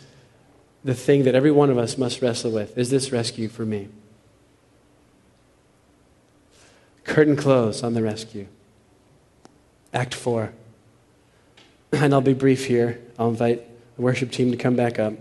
the 0.84 0.94
thing 0.94 1.24
that 1.24 1.36
every 1.36 1.52
one 1.52 1.70
of 1.70 1.78
us 1.78 1.98
must 1.98 2.22
wrestle 2.22 2.52
with. 2.52 2.78
Is 2.78 2.90
this 2.90 3.12
rescue 3.12 3.48
for 3.48 3.66
me? 3.66 3.90
Curtain 7.08 7.36
close 7.36 7.82
on 7.84 7.94
the 7.94 8.04
rescue. 8.04 8.48
Act 9.94 10.14
4. 10.14 10.54
And 11.94 12.14
I'll 12.14 12.22
be 12.22 12.34
brief 12.34 12.66
here. 12.66 13.00
I'll 13.18 13.30
invite 13.30 13.64
the 13.96 14.02
worship 14.02 14.30
team 14.30 14.52
to 14.52 14.58
come 14.58 14.76
back 14.76 15.00
up. 15.00 15.14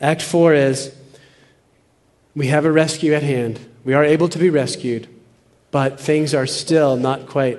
Act 0.00 0.22
4 0.22 0.54
is 0.54 0.96
we 2.34 2.46
have 2.46 2.64
a 2.64 2.72
rescue 2.72 3.12
at 3.12 3.22
hand. 3.22 3.60
We 3.84 3.92
are 3.92 4.02
able 4.02 4.28
to 4.30 4.38
be 4.38 4.48
rescued, 4.48 5.06
but 5.70 6.00
things 6.00 6.34
are 6.34 6.46
still 6.46 6.96
not 6.96 7.26
quite 7.26 7.58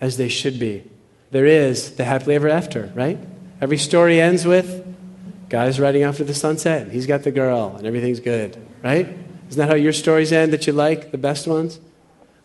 as 0.00 0.16
they 0.16 0.28
should 0.28 0.58
be. 0.58 0.90
There 1.30 1.46
is 1.46 1.96
the 1.96 2.04
happily 2.04 2.34
ever 2.36 2.48
after, 2.48 2.90
right? 2.94 3.18
Every 3.60 3.78
story 3.78 4.20
ends 4.20 4.46
with 4.46 4.82
guy's 5.50 5.78
riding 5.78 6.04
off 6.04 6.16
to 6.16 6.24
the 6.24 6.34
sunset, 6.34 6.90
he's 6.90 7.06
got 7.06 7.22
the 7.22 7.30
girl, 7.30 7.74
and 7.76 7.86
everything's 7.86 8.20
good, 8.20 8.56
right? 8.82 9.23
Isn't 9.54 9.68
that 9.68 9.70
how 9.70 9.76
your 9.76 9.92
stories 9.92 10.32
end 10.32 10.52
that 10.52 10.66
you 10.66 10.72
like, 10.72 11.12
the 11.12 11.16
best 11.16 11.46
ones? 11.46 11.78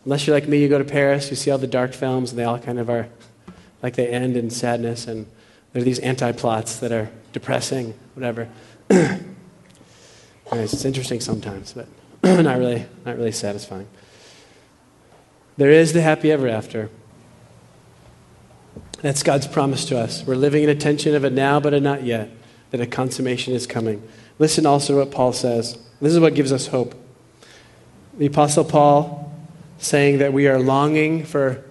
Unless 0.04 0.28
you're 0.28 0.36
like 0.36 0.46
me, 0.46 0.62
you 0.62 0.68
go 0.68 0.78
to 0.78 0.84
Paris, 0.84 1.28
you 1.28 1.34
see 1.34 1.50
all 1.50 1.58
the 1.58 1.66
dark 1.66 1.92
films, 1.92 2.30
and 2.30 2.38
they 2.38 2.44
all 2.44 2.60
kind 2.60 2.78
of 2.78 2.88
are 2.88 3.08
like 3.82 3.96
they 3.96 4.06
end 4.06 4.36
in 4.36 4.48
sadness, 4.48 5.08
and 5.08 5.26
there 5.72 5.82
are 5.82 5.84
these 5.84 5.98
anti 5.98 6.30
plots 6.30 6.76
that 6.76 6.92
are 6.92 7.10
depressing, 7.32 7.94
whatever. 8.14 8.48
it's 10.52 10.84
interesting 10.84 11.18
sometimes, 11.18 11.72
but 11.72 11.88
not 12.22 12.60
really, 12.60 12.86
not 13.04 13.16
really 13.16 13.32
satisfying. 13.32 13.88
There 15.56 15.72
is 15.72 15.92
the 15.92 16.02
happy 16.02 16.30
ever 16.30 16.46
after. 16.46 16.90
That's 19.02 19.24
God's 19.24 19.48
promise 19.48 19.84
to 19.86 19.98
us. 19.98 20.22
We're 20.22 20.36
living 20.36 20.62
in 20.62 20.68
a 20.68 20.76
tension 20.76 21.16
of 21.16 21.24
a 21.24 21.30
now 21.30 21.58
but 21.58 21.74
a 21.74 21.80
not 21.80 22.04
yet, 22.04 22.30
that 22.70 22.80
a 22.80 22.86
consummation 22.86 23.52
is 23.52 23.66
coming. 23.66 24.00
Listen 24.38 24.64
also 24.64 24.92
to 24.92 25.00
what 25.00 25.10
Paul 25.10 25.32
says. 25.32 25.76
This 26.00 26.12
is 26.12 26.20
what 26.20 26.36
gives 26.36 26.52
us 26.52 26.68
hope. 26.68 26.94
The 28.20 28.26
Apostle 28.26 28.64
Paul 28.64 29.32
saying 29.78 30.18
that 30.18 30.34
we 30.34 30.46
are 30.46 30.58
longing 30.58 31.24
for 31.24 31.64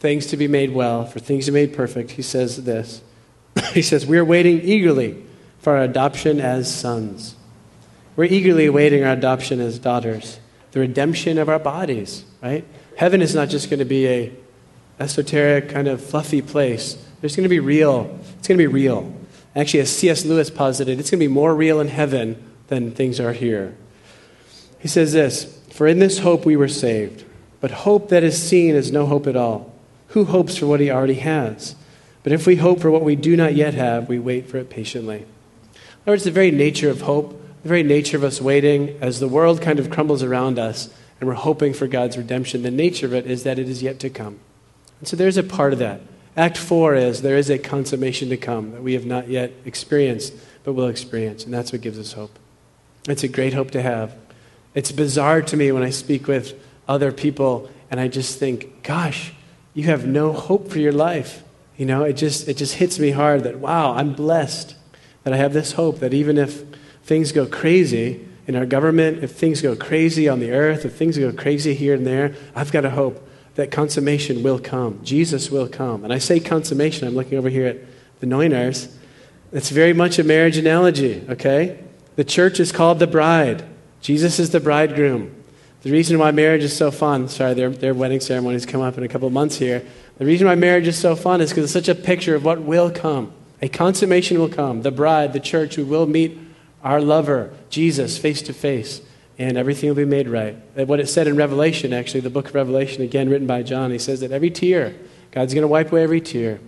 things 0.00 0.26
to 0.26 0.36
be 0.36 0.48
made 0.48 0.72
well, 0.72 1.06
for 1.06 1.20
things 1.20 1.44
to 1.44 1.52
be 1.52 1.64
made 1.64 1.76
perfect. 1.76 2.10
He 2.10 2.22
says 2.22 2.64
this. 2.64 3.02
he 3.72 3.82
says, 3.82 4.04
We 4.04 4.18
are 4.18 4.24
waiting 4.24 4.60
eagerly 4.62 5.22
for 5.60 5.76
our 5.76 5.84
adoption 5.84 6.40
as 6.40 6.74
sons. 6.74 7.36
We're 8.16 8.24
eagerly 8.24 8.66
awaiting 8.66 9.04
our 9.04 9.12
adoption 9.12 9.60
as 9.60 9.78
daughters, 9.78 10.40
the 10.72 10.80
redemption 10.80 11.38
of 11.38 11.48
our 11.48 11.60
bodies, 11.60 12.24
right? 12.42 12.64
Heaven 12.96 13.22
is 13.22 13.36
not 13.36 13.48
just 13.48 13.70
going 13.70 13.78
to 13.78 13.84
be 13.84 14.08
a 14.08 14.32
esoteric, 14.98 15.68
kind 15.68 15.86
of 15.86 16.02
fluffy 16.04 16.42
place. 16.42 16.94
There's 17.20 17.36
going 17.36 17.44
to 17.44 17.48
be 17.48 17.60
real. 17.60 18.18
It's 18.40 18.48
going 18.48 18.58
to 18.58 18.64
be 18.64 18.66
real. 18.66 19.14
Actually, 19.54 19.80
as 19.80 19.96
C.S. 19.96 20.24
Lewis 20.24 20.50
posited, 20.50 20.98
it's 20.98 21.12
going 21.12 21.20
to 21.20 21.28
be 21.28 21.32
more 21.32 21.54
real 21.54 21.78
in 21.78 21.86
heaven 21.86 22.42
than 22.66 22.90
things 22.90 23.20
are 23.20 23.32
here. 23.32 23.76
He 24.80 24.88
says 24.88 25.12
this 25.12 25.55
For 25.76 25.86
in 25.86 25.98
this 25.98 26.20
hope 26.20 26.46
we 26.46 26.56
were 26.56 26.68
saved. 26.68 27.22
But 27.60 27.70
hope 27.70 28.08
that 28.08 28.24
is 28.24 28.42
seen 28.42 28.74
is 28.74 28.90
no 28.90 29.04
hope 29.04 29.26
at 29.26 29.36
all. 29.36 29.74
Who 30.08 30.24
hopes 30.24 30.56
for 30.56 30.66
what 30.66 30.80
he 30.80 30.90
already 30.90 31.16
has? 31.16 31.76
But 32.22 32.32
if 32.32 32.46
we 32.46 32.56
hope 32.56 32.80
for 32.80 32.90
what 32.90 33.02
we 33.02 33.14
do 33.14 33.36
not 33.36 33.54
yet 33.54 33.74
have, 33.74 34.08
we 34.08 34.18
wait 34.18 34.48
for 34.48 34.56
it 34.56 34.70
patiently. 34.70 35.26
Other 35.74 36.12
words, 36.12 36.24
the 36.24 36.30
very 36.30 36.50
nature 36.50 36.88
of 36.88 37.02
hope, 37.02 37.38
the 37.62 37.68
very 37.68 37.82
nature 37.82 38.16
of 38.16 38.24
us 38.24 38.40
waiting 38.40 38.96
as 39.02 39.20
the 39.20 39.28
world 39.28 39.60
kind 39.60 39.78
of 39.78 39.90
crumbles 39.90 40.22
around 40.22 40.58
us 40.58 40.88
and 41.20 41.28
we're 41.28 41.34
hoping 41.34 41.74
for 41.74 41.86
God's 41.86 42.16
redemption, 42.16 42.62
the 42.62 42.70
nature 42.70 43.04
of 43.04 43.12
it 43.12 43.26
is 43.26 43.42
that 43.42 43.58
it 43.58 43.68
is 43.68 43.82
yet 43.82 44.00
to 44.00 44.08
come. 44.08 44.38
And 45.00 45.06
so 45.06 45.14
there's 45.14 45.36
a 45.36 45.42
part 45.42 45.74
of 45.74 45.78
that. 45.80 46.00
Act 46.38 46.56
four 46.56 46.94
is 46.94 47.20
there 47.20 47.36
is 47.36 47.50
a 47.50 47.58
consummation 47.58 48.30
to 48.30 48.38
come 48.38 48.72
that 48.72 48.82
we 48.82 48.94
have 48.94 49.04
not 49.04 49.28
yet 49.28 49.52
experienced, 49.66 50.32
but 50.64 50.72
will 50.72 50.88
experience. 50.88 51.44
And 51.44 51.52
that's 51.52 51.70
what 51.70 51.82
gives 51.82 51.98
us 51.98 52.14
hope. 52.14 52.38
It's 53.06 53.24
a 53.24 53.28
great 53.28 53.52
hope 53.52 53.72
to 53.72 53.82
have. 53.82 54.16
It's 54.76 54.92
bizarre 54.92 55.40
to 55.40 55.56
me 55.56 55.72
when 55.72 55.82
I 55.82 55.88
speak 55.88 56.28
with 56.28 56.54
other 56.86 57.10
people 57.10 57.68
and 57.90 57.98
I 57.98 58.08
just 58.08 58.38
think, 58.38 58.82
gosh, 58.82 59.32
you 59.72 59.84
have 59.84 60.06
no 60.06 60.34
hope 60.34 60.68
for 60.68 60.78
your 60.78 60.92
life. 60.92 61.42
You 61.78 61.86
know, 61.86 62.04
it 62.04 62.12
just, 62.12 62.46
it 62.46 62.58
just 62.58 62.74
hits 62.74 62.98
me 62.98 63.10
hard 63.10 63.44
that, 63.44 63.58
wow, 63.58 63.94
I'm 63.94 64.12
blessed 64.12 64.76
that 65.24 65.32
I 65.32 65.38
have 65.38 65.54
this 65.54 65.72
hope 65.72 66.00
that 66.00 66.12
even 66.12 66.36
if 66.36 66.62
things 67.04 67.32
go 67.32 67.46
crazy 67.46 68.28
in 68.46 68.54
our 68.54 68.66
government, 68.66 69.24
if 69.24 69.32
things 69.32 69.62
go 69.62 69.74
crazy 69.74 70.28
on 70.28 70.40
the 70.40 70.52
earth, 70.52 70.84
if 70.84 70.94
things 70.94 71.16
go 71.16 71.32
crazy 71.32 71.74
here 71.74 71.94
and 71.94 72.06
there, 72.06 72.34
I've 72.54 72.70
got 72.70 72.84
a 72.84 72.90
hope 72.90 73.26
that 73.54 73.70
consummation 73.70 74.42
will 74.42 74.58
come. 74.58 75.00
Jesus 75.02 75.50
will 75.50 75.68
come. 75.68 76.04
And 76.04 76.12
I 76.12 76.18
say 76.18 76.38
consummation, 76.38 77.08
I'm 77.08 77.14
looking 77.14 77.38
over 77.38 77.48
here 77.48 77.66
at 77.66 77.78
the 78.20 78.26
Neunars. 78.26 78.92
It's 79.52 79.70
very 79.70 79.94
much 79.94 80.18
a 80.18 80.24
marriage 80.24 80.58
analogy, 80.58 81.24
okay? 81.30 81.82
The 82.16 82.24
church 82.24 82.60
is 82.60 82.72
called 82.72 82.98
the 82.98 83.06
bride. 83.06 83.64
Jesus 84.00 84.38
is 84.38 84.50
the 84.50 84.60
bridegroom. 84.60 85.34
The 85.82 85.92
reason 85.92 86.18
why 86.18 86.30
marriage 86.30 86.64
is 86.64 86.76
so 86.76 86.90
fun, 86.90 87.28
sorry, 87.28 87.54
their, 87.54 87.70
their 87.70 87.94
wedding 87.94 88.20
ceremonies 88.20 88.66
come 88.66 88.80
up 88.80 88.98
in 88.98 89.04
a 89.04 89.08
couple 89.08 89.30
months 89.30 89.56
here. 89.56 89.84
The 90.18 90.26
reason 90.26 90.46
why 90.46 90.54
marriage 90.54 90.86
is 90.86 90.98
so 90.98 91.14
fun 91.14 91.40
is 91.40 91.50
because 91.50 91.64
it's 91.64 91.72
such 91.72 91.88
a 91.88 92.00
picture 92.00 92.34
of 92.34 92.44
what 92.44 92.60
will 92.60 92.90
come. 92.90 93.32
A 93.62 93.68
consummation 93.68 94.38
will 94.38 94.48
come. 94.48 94.82
The 94.82 94.90
bride, 94.90 95.32
the 95.32 95.40
church, 95.40 95.76
we 95.76 95.84
will 95.84 96.06
meet 96.06 96.38
our 96.82 97.00
lover, 97.00 97.52
Jesus, 97.70 98.18
face 98.18 98.42
to 98.42 98.52
face 98.52 99.00
and 99.38 99.56
everything 99.56 99.88
will 99.88 99.96
be 99.96 100.04
made 100.04 100.28
right. 100.28 100.56
What 100.74 101.00
it 101.00 101.08
said 101.08 101.26
in 101.26 101.36
Revelation, 101.36 101.92
actually, 101.92 102.20
the 102.20 102.30
book 102.30 102.48
of 102.48 102.54
Revelation, 102.54 103.02
again 103.02 103.28
written 103.28 103.46
by 103.46 103.62
John, 103.62 103.90
he 103.90 103.98
says 103.98 104.20
that 104.20 104.32
every 104.32 104.50
tear, 104.50 104.94
God's 105.30 105.52
going 105.52 105.62
to 105.62 105.68
wipe 105.68 105.92
away 105.92 106.02
every 106.02 106.20
tear. 106.20 106.58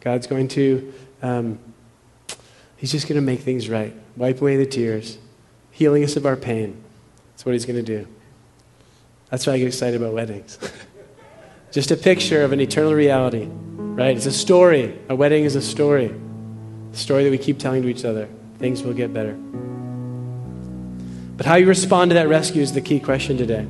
God's 0.00 0.26
going 0.26 0.48
to, 0.48 0.92
um, 1.22 1.58
he's 2.76 2.90
just 2.90 3.08
going 3.08 3.16
to 3.16 3.24
make 3.24 3.40
things 3.40 3.68
right, 3.68 3.94
wipe 4.16 4.40
away 4.40 4.56
the 4.56 4.66
tears, 4.66 5.18
healing 5.76 6.02
us 6.02 6.16
of 6.16 6.24
our 6.24 6.36
pain. 6.36 6.82
That's 7.32 7.44
what 7.44 7.52
he's 7.52 7.66
going 7.66 7.76
to 7.76 7.82
do. 7.82 8.08
That's 9.28 9.46
why 9.46 9.52
I 9.52 9.58
get 9.58 9.66
excited 9.66 10.00
about 10.00 10.14
weddings. 10.14 10.58
just 11.70 11.90
a 11.90 11.98
picture 11.98 12.42
of 12.42 12.52
an 12.52 12.62
eternal 12.62 12.94
reality, 12.94 13.44
right? 13.44 14.16
It's 14.16 14.24
a 14.24 14.32
story. 14.32 14.98
A 15.10 15.14
wedding 15.14 15.44
is 15.44 15.54
a 15.54 15.60
story. 15.60 16.14
A 16.94 16.96
story 16.96 17.24
that 17.24 17.30
we 17.30 17.36
keep 17.36 17.58
telling 17.58 17.82
to 17.82 17.88
each 17.88 18.06
other. 18.06 18.26
Things 18.58 18.82
will 18.82 18.94
get 18.94 19.12
better. 19.12 19.34
But 21.36 21.44
how 21.44 21.56
you 21.56 21.66
respond 21.66 22.10
to 22.10 22.14
that 22.14 22.28
rescue 22.28 22.62
is 22.62 22.72
the 22.72 22.80
key 22.80 22.98
question 22.98 23.36
today. 23.36 23.66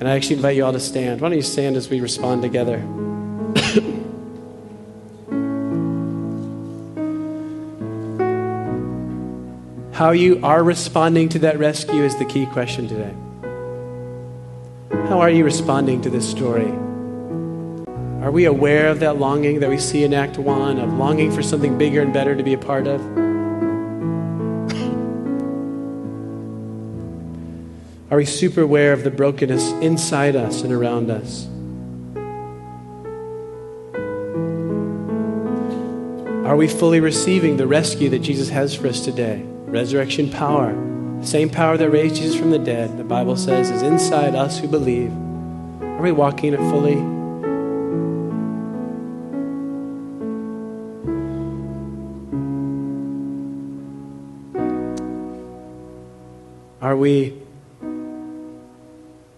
And 0.00 0.02
I 0.06 0.16
actually 0.16 0.36
invite 0.36 0.56
you 0.56 0.66
all 0.66 0.72
to 0.74 0.80
stand. 0.80 1.22
Why 1.22 1.30
don't 1.30 1.38
you 1.38 1.42
stand 1.42 1.76
as 1.76 1.88
we 1.88 2.00
respond 2.02 2.42
together? 2.42 2.76
How 10.02 10.10
you 10.10 10.40
are 10.42 10.64
responding 10.64 11.28
to 11.28 11.38
that 11.38 11.56
rescue 11.60 12.02
is 12.02 12.18
the 12.18 12.24
key 12.24 12.44
question 12.46 12.88
today. 12.88 13.14
How 15.08 15.20
are 15.20 15.30
you 15.30 15.44
responding 15.44 16.02
to 16.02 16.10
this 16.10 16.28
story? 16.28 16.72
Are 18.20 18.32
we 18.32 18.46
aware 18.46 18.88
of 18.88 18.98
that 18.98 19.18
longing 19.18 19.60
that 19.60 19.70
we 19.70 19.78
see 19.78 20.02
in 20.02 20.12
Act 20.12 20.38
1 20.38 20.80
of 20.80 20.92
longing 20.94 21.30
for 21.30 21.40
something 21.40 21.78
bigger 21.78 22.02
and 22.02 22.12
better 22.12 22.34
to 22.34 22.42
be 22.42 22.52
a 22.52 22.58
part 22.58 22.88
of? 22.88 23.00
Are 28.10 28.16
we 28.16 28.24
super 28.24 28.62
aware 28.62 28.92
of 28.92 29.04
the 29.04 29.10
brokenness 29.12 29.70
inside 29.84 30.34
us 30.34 30.62
and 30.62 30.72
around 30.72 31.10
us? 31.12 31.46
Are 36.44 36.56
we 36.56 36.66
fully 36.66 36.98
receiving 36.98 37.56
the 37.56 37.68
rescue 37.68 38.08
that 38.08 38.18
Jesus 38.18 38.48
has 38.48 38.74
for 38.74 38.88
us 38.88 39.04
today? 39.04 39.46
Resurrection 39.72 40.28
power. 40.28 40.74
The 41.20 41.26
same 41.26 41.48
power 41.48 41.78
that 41.78 41.88
raised 41.88 42.16
Jesus 42.16 42.38
from 42.38 42.50
the 42.50 42.58
dead, 42.58 42.98
the 42.98 43.04
Bible 43.04 43.38
says, 43.38 43.70
is 43.70 43.80
inside 43.80 44.34
us 44.34 44.58
who 44.58 44.68
believe. 44.68 45.10
Are 45.80 46.02
we 46.02 46.12
walking 46.12 46.52
it 46.52 46.58
fully? 46.58 46.98
Are 56.82 56.94
we 56.94 57.40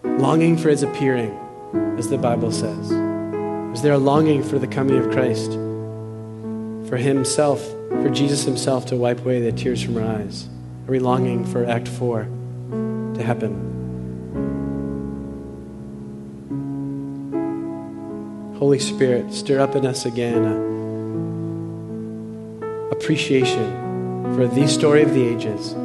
longing 0.03 0.57
for 0.57 0.67
his 0.67 0.83
appearing, 0.83 1.31
as 1.97 2.09
the 2.09 2.17
Bible 2.17 2.51
says? 2.51 2.91
Is 3.73 3.81
there 3.81 3.93
a 3.93 3.97
longing 3.97 4.43
for 4.43 4.59
the 4.59 4.67
coming 4.67 4.97
of 4.97 5.09
Christ? 5.11 5.53
For 6.89 6.97
himself, 6.97 7.65
for 7.89 8.09
Jesus 8.09 8.43
himself 8.43 8.85
to 8.87 8.95
wipe 8.95 9.19
away 9.21 9.41
the 9.41 9.51
tears 9.51 9.81
from 9.81 9.97
our 9.97 10.17
eyes? 10.17 10.47
Are 10.87 10.91
we 10.91 10.99
longing 10.99 11.45
for 11.45 11.65
Act 11.65 11.87
4 11.87 12.23
to 13.15 13.23
happen? 13.23 13.73
Holy 18.57 18.79
Spirit, 18.79 19.33
stir 19.33 19.59
up 19.59 19.75
in 19.75 19.85
us 19.85 20.05
again 20.05 20.73
appreciation 22.91 24.33
for 24.35 24.47
the 24.47 24.67
story 24.67 25.03
of 25.03 25.13
the 25.13 25.23
ages 25.27 25.75